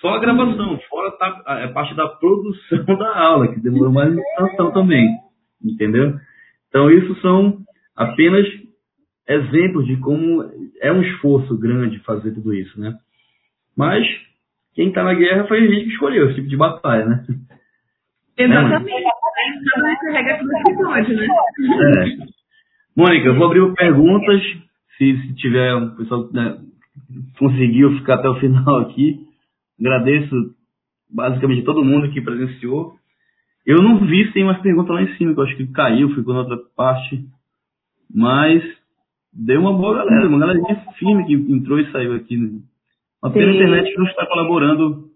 [0.00, 4.12] só a gravação, fora tá, a, a parte da produção da aula, que demorou mais
[4.12, 5.08] meditação também,
[5.64, 6.14] entendeu?
[6.68, 7.58] Então, isso são
[7.94, 8.44] apenas
[9.28, 10.42] exemplos de como
[10.80, 12.94] é um esforço grande fazer tudo isso, né?
[13.76, 14.04] Mas
[14.74, 17.24] quem está na guerra foi a gente que escolheu esse tipo de batalha, né?
[18.36, 18.90] Exatamente.
[20.00, 21.26] Carrega tudo que pode, né?
[21.26, 22.36] É.
[22.96, 24.42] Mônica, eu vou abrir perguntas.
[24.96, 26.58] Se, se tiver um pessoal que né,
[27.38, 29.20] conseguiu ficar até o final aqui.
[29.78, 30.34] Agradeço
[31.10, 32.94] basicamente todo mundo que presenciou.
[33.66, 36.14] Eu não vi se tem umas perguntas lá em cima, que eu acho que caiu,
[36.14, 37.26] ficou na outra parte.
[38.12, 38.62] Mas
[39.32, 42.62] deu uma boa galera, uma galerinha firme que entrou e saiu aqui.
[43.22, 45.10] A pela internet não está colaborando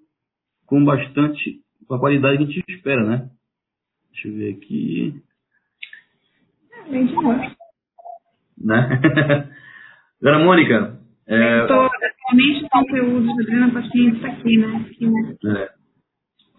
[0.66, 3.30] com bastante, com a qualidade que a gente espera, né?
[4.12, 5.22] Deixa eu ver aqui.
[6.72, 7.36] É, bem de boa.
[8.58, 9.00] Né?
[10.20, 11.00] Agora, Mônica.
[11.26, 11.62] É...
[11.62, 14.86] Estou atualmente conteúdo de Adriana Paciente aqui, né?
[14.86, 15.36] Aqui, né?
[15.46, 15.80] É.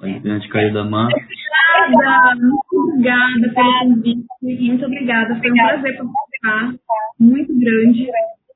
[0.01, 1.07] A internet caiu da mão.
[1.07, 4.27] Obrigada, muito obrigada pelo convite.
[4.41, 5.39] Muito obrigada.
[5.39, 6.73] Foi um prazer participar.
[7.19, 8.07] Muito grande,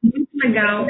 [0.04, 0.88] muito legal.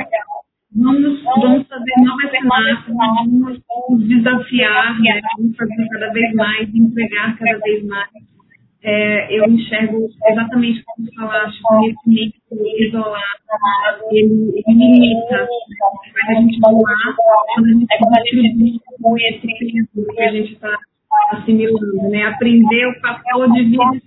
[0.75, 5.21] Vamos, vamos fazer novas temáticas, vamos nos desafiar, né?
[5.37, 8.09] vamos fazer cada vez mais, entregar cada vez mais.
[8.83, 12.35] É, eu enxergo exatamente como você falaste, conhecimento
[12.77, 13.23] isolado,
[14.11, 15.47] ele, ele limita,
[16.13, 17.15] faz a gente voar
[17.55, 17.87] quando a gente
[19.15, 20.77] peso que a gente está
[21.31, 22.23] assimilando, né?
[22.25, 23.97] Aprender o papel de vida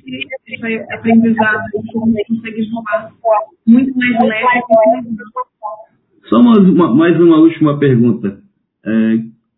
[0.47, 1.93] esse aprendizado, a gente
[2.29, 3.11] consegue voar
[3.67, 4.47] muito mais leve.
[6.29, 8.39] Só uma, mais uma última pergunta.
[8.85, 8.91] É,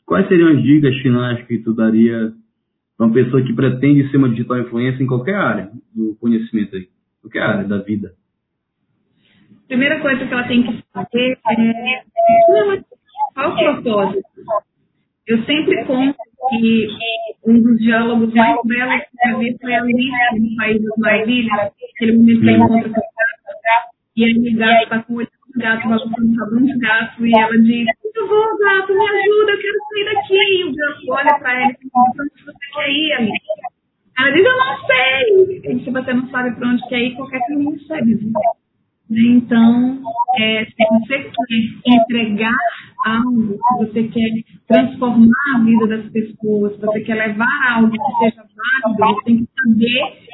[0.07, 2.33] quais seriam as dicas finais que tu daria
[2.97, 6.89] para uma pessoa que pretende ser uma digital influencer em qualquer área do conhecimento aí,
[7.21, 8.13] qualquer área da vida?
[9.67, 12.05] Primeira coisa que ela tem que saber é
[13.35, 14.23] qual o propósito.
[15.27, 16.17] Eu sempre conto
[16.51, 16.89] que
[17.47, 21.73] um dos diálogos mais belos que eu vi foi a Alice do País das Maravilhas,
[21.95, 25.17] aquele momento que ela encontra com o gato, e aí o gato está com o
[25.17, 29.09] olho do gato, balançando o rabão de gato, e ela diz, por favor, gato, me
[29.09, 30.35] ajuda, eu quero sair daqui.
[30.35, 33.35] E o gato olha para ela e diz, onde você quer ir, amiga?
[34.19, 35.73] Ela diz, eu não sei.
[35.73, 38.33] E se você não sabe para onde quer ir, qualquer caminho serve.
[39.11, 40.03] Então,
[40.39, 42.57] é, se você quer entregar
[43.05, 44.31] algo, se você quer
[44.69, 48.45] transformar a vida das pessoas, se você quer levar algo que seja
[48.85, 50.30] válido, você tem que saber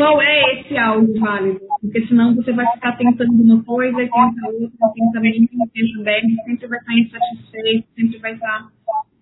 [0.00, 1.60] qual é esse algo válido.
[1.82, 6.66] Porque senão você vai ficar tentando uma coisa tenta outra, tenta menos, tenta dez, sempre
[6.68, 8.66] vai estar insatisfeito, sempre vai estar.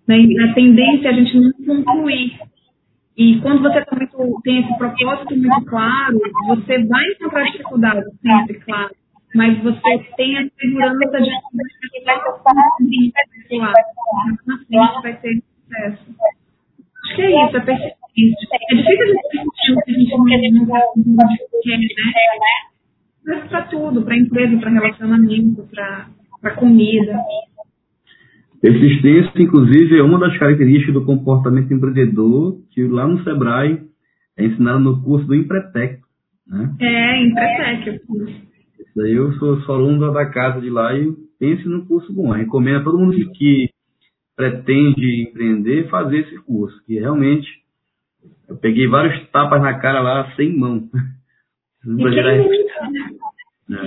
[0.07, 0.15] Né,
[0.55, 2.39] tendência é a gente não concluir.
[3.17, 6.17] E quando você tá muito, tem esse propósito muito claro,
[6.47, 8.91] você vai encontrar dificuldade sempre, claro
[9.35, 11.29] mas você tem a segurança de
[11.91, 13.13] que vai conseguir
[15.03, 16.15] vai ter sucesso.
[17.05, 18.21] Acho que é isso, é É
[18.75, 20.39] difícil a gente persistir o que a gente não quer,
[22.39, 22.55] né?
[23.25, 27.19] Mas para tudo, para empresa, para relacionamento, para comida.
[28.61, 33.81] Persistência, inclusive, é uma das características do comportamento empreendedor que lá no Sebrae
[34.37, 35.99] é ensinado no curso do Empretec.
[36.47, 36.75] Né?
[36.81, 38.49] É, Empretec, o curso.
[38.95, 42.33] Daí eu sou, sou aluno da casa de lá e pense no curso bom.
[42.33, 43.69] Eu recomendo a todo mundo que
[44.35, 47.47] pretende empreender fazer esse curso, que realmente
[48.49, 50.83] eu peguei vários tapas na cara lá sem mão.
[53.71, 53.79] É.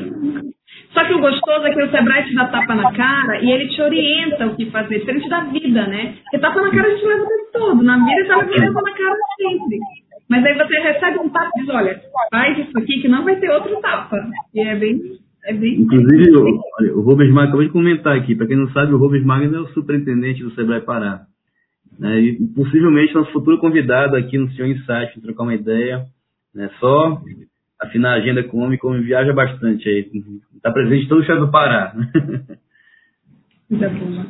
[0.95, 3.69] Só que o gostoso é que o Sebrae te dá tapa na cara e ele
[3.69, 6.15] te orienta o que fazer, ele te dá vida, né?
[6.23, 8.83] Porque tapa na cara a gente leva o tempo todo, na vida tá levando tapa
[8.83, 9.79] na cara sempre.
[10.29, 12.01] Mas aí você recebe um tapa e diz, olha,
[12.31, 14.17] faz isso aqui que não vai ter outro tapa.
[14.55, 15.01] E é bem.
[15.45, 16.31] É bem Inclusive,
[16.79, 19.57] olha, o Rubens Magno, acabou de comentar aqui, para quem não sabe, o Rubens Magno
[19.57, 21.27] é o superintendente do Sebrae Pará.
[21.99, 26.07] Né, e possivelmente nosso futuro convidado aqui no Senhor Insight, trocar uma ideia.
[26.55, 27.21] Né, só
[27.81, 30.11] afinar a agenda econômica, como viaja bastante aí.
[30.57, 31.93] Está presente em todo o estado do Pará.
[33.69, 34.27] Muito bom.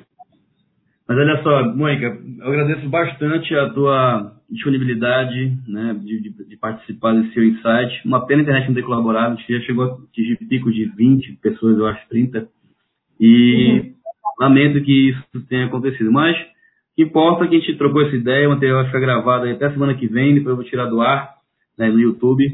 [1.08, 7.12] Mas olha só, Mônica, eu agradeço bastante a tua disponibilidade né, de, de, de, participar
[7.12, 8.06] desse seu insight.
[8.06, 10.86] Uma pena a internet não ter colaborado, a gente já chegou a atingir picos de
[10.86, 12.48] 20 pessoas, eu acho, 30.
[13.20, 13.94] E uhum.
[14.40, 16.10] lamento que isso tenha acontecido.
[16.12, 16.44] Mas o
[16.94, 19.70] que importa é que a gente trocou essa ideia, o material vai ficar gravado até
[19.70, 21.36] semana que vem, depois eu vou tirar do ar
[21.78, 22.44] né, no YouTube.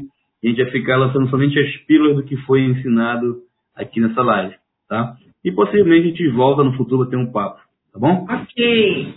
[0.41, 3.41] E a gente vai ficar lançando somente as pílulas do que foi ensinado
[3.75, 4.55] aqui nessa live.
[4.87, 5.15] Tá?
[5.43, 7.59] E possivelmente a gente volta no futuro a ter um papo.
[7.91, 8.25] Tá bom?
[8.29, 9.13] Ok.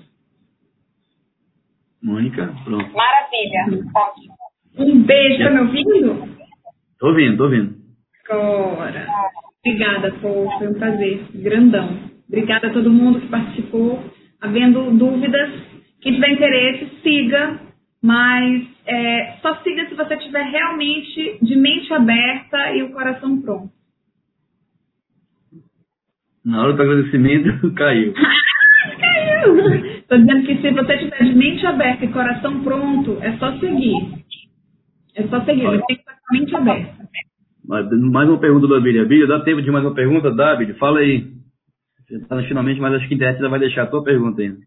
[2.03, 2.93] Mônica, pronto.
[2.93, 4.35] Maravilha, ótimo.
[4.77, 6.29] Um beijo, tá me ouvindo?
[6.99, 7.77] Tô ouvindo, tô ouvindo.
[8.29, 9.07] Agora.
[9.65, 12.11] Obrigada, pô, foi um prazer, grandão.
[12.27, 14.03] Obrigada a todo mundo que participou.
[14.43, 15.51] Havendo dúvidas,
[16.01, 17.61] quem tiver interesse, siga,
[18.03, 23.71] mas é, só siga se você tiver realmente de mente aberta e o coração pronto.
[26.45, 28.13] Na hora do agradecimento, caiu.
[28.99, 29.75] caiu!
[29.99, 34.25] Estou dizendo que se você tiver de mente aberta e coração pronto, é só seguir.
[35.15, 37.03] É só seguir, você tem que estar com a mente aberta.
[37.65, 39.05] Mais uma pergunta da Bíblia.
[39.05, 40.31] Bíblia, dá tempo de mais uma pergunta?
[40.57, 40.77] Bíblia?
[40.79, 41.32] Fala aí.
[42.13, 44.59] Está finalmente, mas acho que a internet ainda vai deixar a tua pergunta ainda.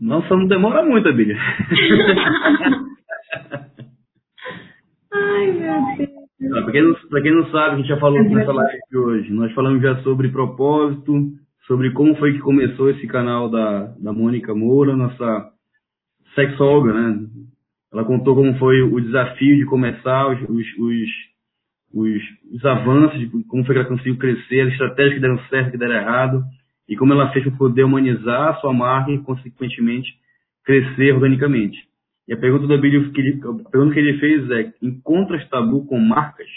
[0.00, 1.36] Nossa, não demora muito, Bíblia.
[5.12, 6.14] Ai, meu Deus.
[6.62, 9.32] Para quem, não, quem não sabe, a gente já falou nessa live de hoje.
[9.32, 11.12] Nós falamos já sobre propósito,
[11.66, 15.50] sobre como foi que começou esse canal da, da Mônica Moura, nossa
[16.34, 17.26] sexóloga, né?
[17.94, 21.10] Ela contou como foi o desafio de começar, os, os, os,
[21.94, 22.22] os,
[22.52, 25.94] os avanços, como foi que ela conseguiu crescer, as estratégias que deram certo, que deram
[25.94, 26.42] errado,
[26.88, 30.12] e como ela fez para poder humanizar a sua marca e, consequentemente,
[30.64, 31.78] crescer organicamente.
[32.26, 35.86] E a pergunta do Abílio que ele, a pergunta que ele fez é: encontras tabu
[35.86, 36.48] com marcas?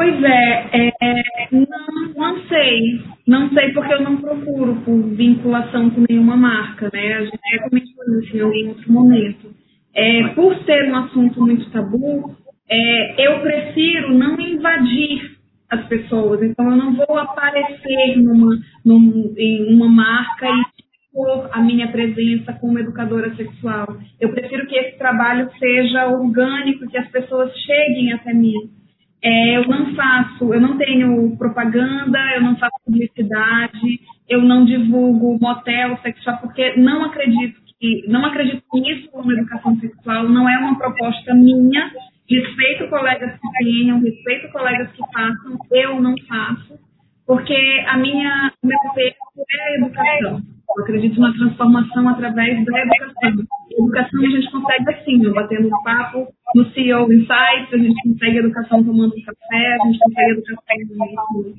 [0.00, 1.22] Pois é, é,
[1.52, 3.02] não, não sei.
[3.26, 7.16] Não sei porque eu não procuro por vinculação com nenhuma marca, né?
[7.16, 9.54] A gente é comentou isso em algum outro momento.
[9.94, 12.34] É, por ser um assunto muito tabu,
[12.66, 15.36] é, eu prefiro não invadir
[15.68, 16.42] as pessoas.
[16.44, 22.54] Então, eu não vou aparecer numa, num, em uma marca e por a minha presença
[22.54, 23.98] como educadora sexual.
[24.18, 28.79] Eu prefiro que esse trabalho seja orgânico, que as pessoas cheguem até mim.
[29.22, 35.38] É, eu não faço, eu não tenho propaganda, eu não faço publicidade, eu não divulgo
[35.40, 40.78] motel sexual, porque não acredito que, não acredito nisso como educação sexual, não é uma
[40.78, 41.90] proposta minha.
[42.28, 46.78] Respeito colegas que tenham, respeito colegas que façam, eu não faço,
[47.26, 49.16] porque a minha, meu peso
[49.50, 50.59] é a educação.
[50.80, 53.44] Eu acredito na transformação através da educação.
[53.70, 58.82] educação a gente consegue assim, batendo um papo no CEO Insights, a gente consegue educação
[58.82, 61.54] tomando café, a gente consegue educação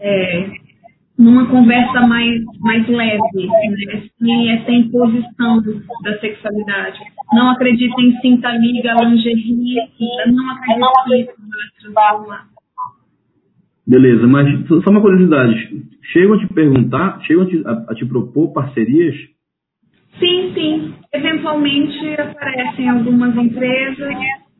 [0.00, 0.50] é,
[1.16, 4.08] numa conversa mais, mais leve, né?
[4.18, 5.62] sem essa imposição
[6.02, 6.98] da sexualidade.
[7.32, 9.76] Não acredita em cinta liga, lingerie,
[10.26, 10.50] não
[11.14, 12.55] isso vai transformar.
[13.86, 15.54] Beleza, mas só uma curiosidade.
[16.12, 19.14] Chegam a te perguntar, chegam a te, a, a te propor parcerias?
[20.18, 20.94] Sim, sim.
[21.12, 24.08] Eventualmente aparecem algumas empresas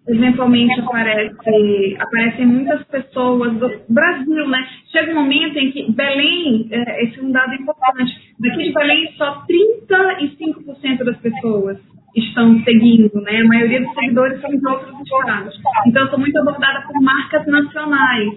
[0.09, 4.66] eventualmente aparece, aparecem muitas pessoas do Brasil, né?
[4.93, 9.12] Chega um momento em que Belém, é, esse é um dado importante, daqui de Belém
[9.16, 11.79] só 35% das pessoas
[12.16, 13.40] estão seguindo, né?
[13.40, 15.54] A maioria dos seguidores são de outros estados.
[15.86, 18.30] Então, eu sou muito abordada por marcas nacionais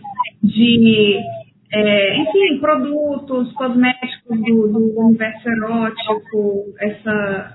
[0.44, 1.18] de,
[1.72, 7.52] é, enfim, produtos, cosméticos do, do universo erótico, essa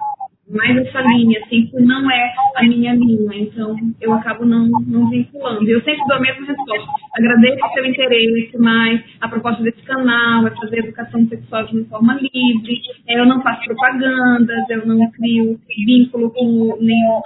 [0.48, 5.08] mais essa linha, assim, que não é a minha linha, então eu acabo não, não
[5.08, 5.66] vinculando.
[5.68, 6.92] Eu sempre dou a mesma resposta.
[7.16, 11.86] Agradeço o seu interesse, mas a proposta desse canal é fazer educação sexual de uma
[11.86, 17.22] forma livre, eu não faço propagandas, eu não crio vínculo com nenhuma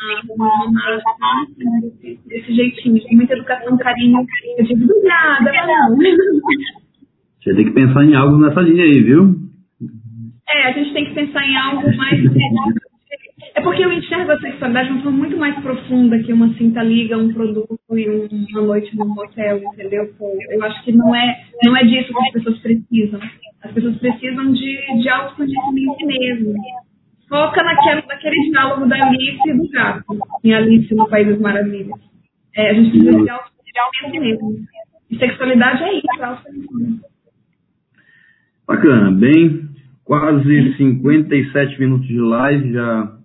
[2.29, 4.25] desse, jeitinho, com muita educação, carinho,
[4.59, 5.97] eu digo, nada, não.
[7.41, 9.35] Você tem que pensar em algo nessa linha aí, viu?
[10.51, 12.89] É, a gente tem que pensar em algo mais é
[13.69, 17.19] porque eu enxergo a sexualidade de uma forma muito mais profunda que uma cinta liga,
[17.19, 20.11] um produto e uma noite num hotel, entendeu?
[20.49, 23.21] Eu acho que não é, não é disso que as pessoas precisam.
[23.63, 26.55] As pessoas precisam de, de autoconhecimento mesmo.
[27.29, 32.01] Foca naquele, naquele diálogo da Alice e do gato, em Alice no País das Maravilhas.
[32.57, 34.67] É, a gente precisa de autoconhecimento mesmo.
[35.11, 37.03] E sexualidade é isso, autoconhecimento.
[38.67, 39.69] Bacana, bem,
[40.07, 43.18] quase 57 minutos de live, já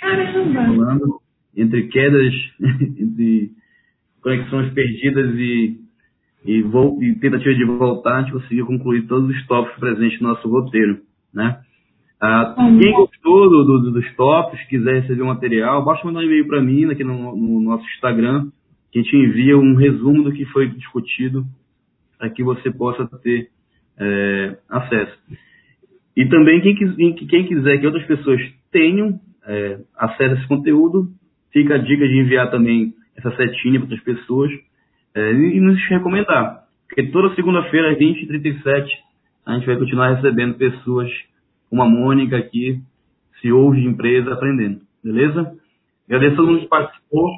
[0.00, 1.20] Falando,
[1.56, 3.50] entre quedas, entre
[4.22, 5.80] conexões perdidas e,
[6.44, 10.48] e, e tentativas de voltar, a gente conseguiu concluir todos os tópicos presentes no nosso
[10.48, 11.00] roteiro.
[11.32, 11.60] Né?
[12.20, 16.46] Ah, quem gostou do, do, dos tópicos, quiser receber o material, basta mandar um e-mail
[16.46, 18.50] para mim aqui no, no, nosso Instagram,
[18.90, 21.44] que a gente envia um resumo do que foi discutido
[22.18, 23.48] para que você possa ter
[23.98, 25.18] é, acesso.
[26.16, 28.40] E também quem, quem quiser que outras pessoas
[28.72, 31.08] tenham é, acessa esse conteúdo.
[31.52, 34.50] Fica a dica de enviar também essa setinha para outras pessoas
[35.14, 36.64] é, e, nos recomendar.
[36.86, 38.86] Porque toda segunda-feira, às 20h37,
[39.46, 41.10] a gente vai continuar recebendo pessoas
[41.70, 42.80] como a Mônica aqui,
[43.40, 44.80] CEOs de empresa, aprendendo.
[45.02, 45.52] Beleza?
[46.08, 47.30] Agradeço a todo mundo que participou.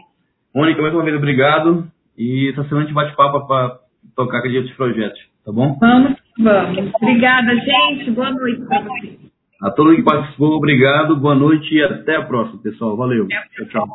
[0.54, 1.90] Mônica, mais uma vez, obrigado.
[2.16, 3.78] E essa semana a gente bate papo para
[4.16, 5.78] tocar aqueles outros projetos, tá bom?
[5.80, 6.90] Vamos, vamos.
[7.00, 8.10] Obrigada, gente.
[8.10, 9.27] Boa noite para vocês.
[9.60, 12.96] A todo mundo que participou, obrigado, boa noite e até a próxima, pessoal.
[12.96, 13.26] Valeu.
[13.26, 13.88] Tchau, tchau.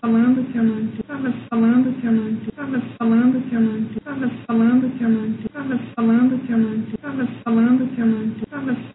[0.00, 0.88] Falando que eu não
[1.48, 2.36] falando que eu não
[2.98, 3.88] falando que eu não
[5.94, 6.82] falando que eu não
[7.44, 8.90] falando que eu não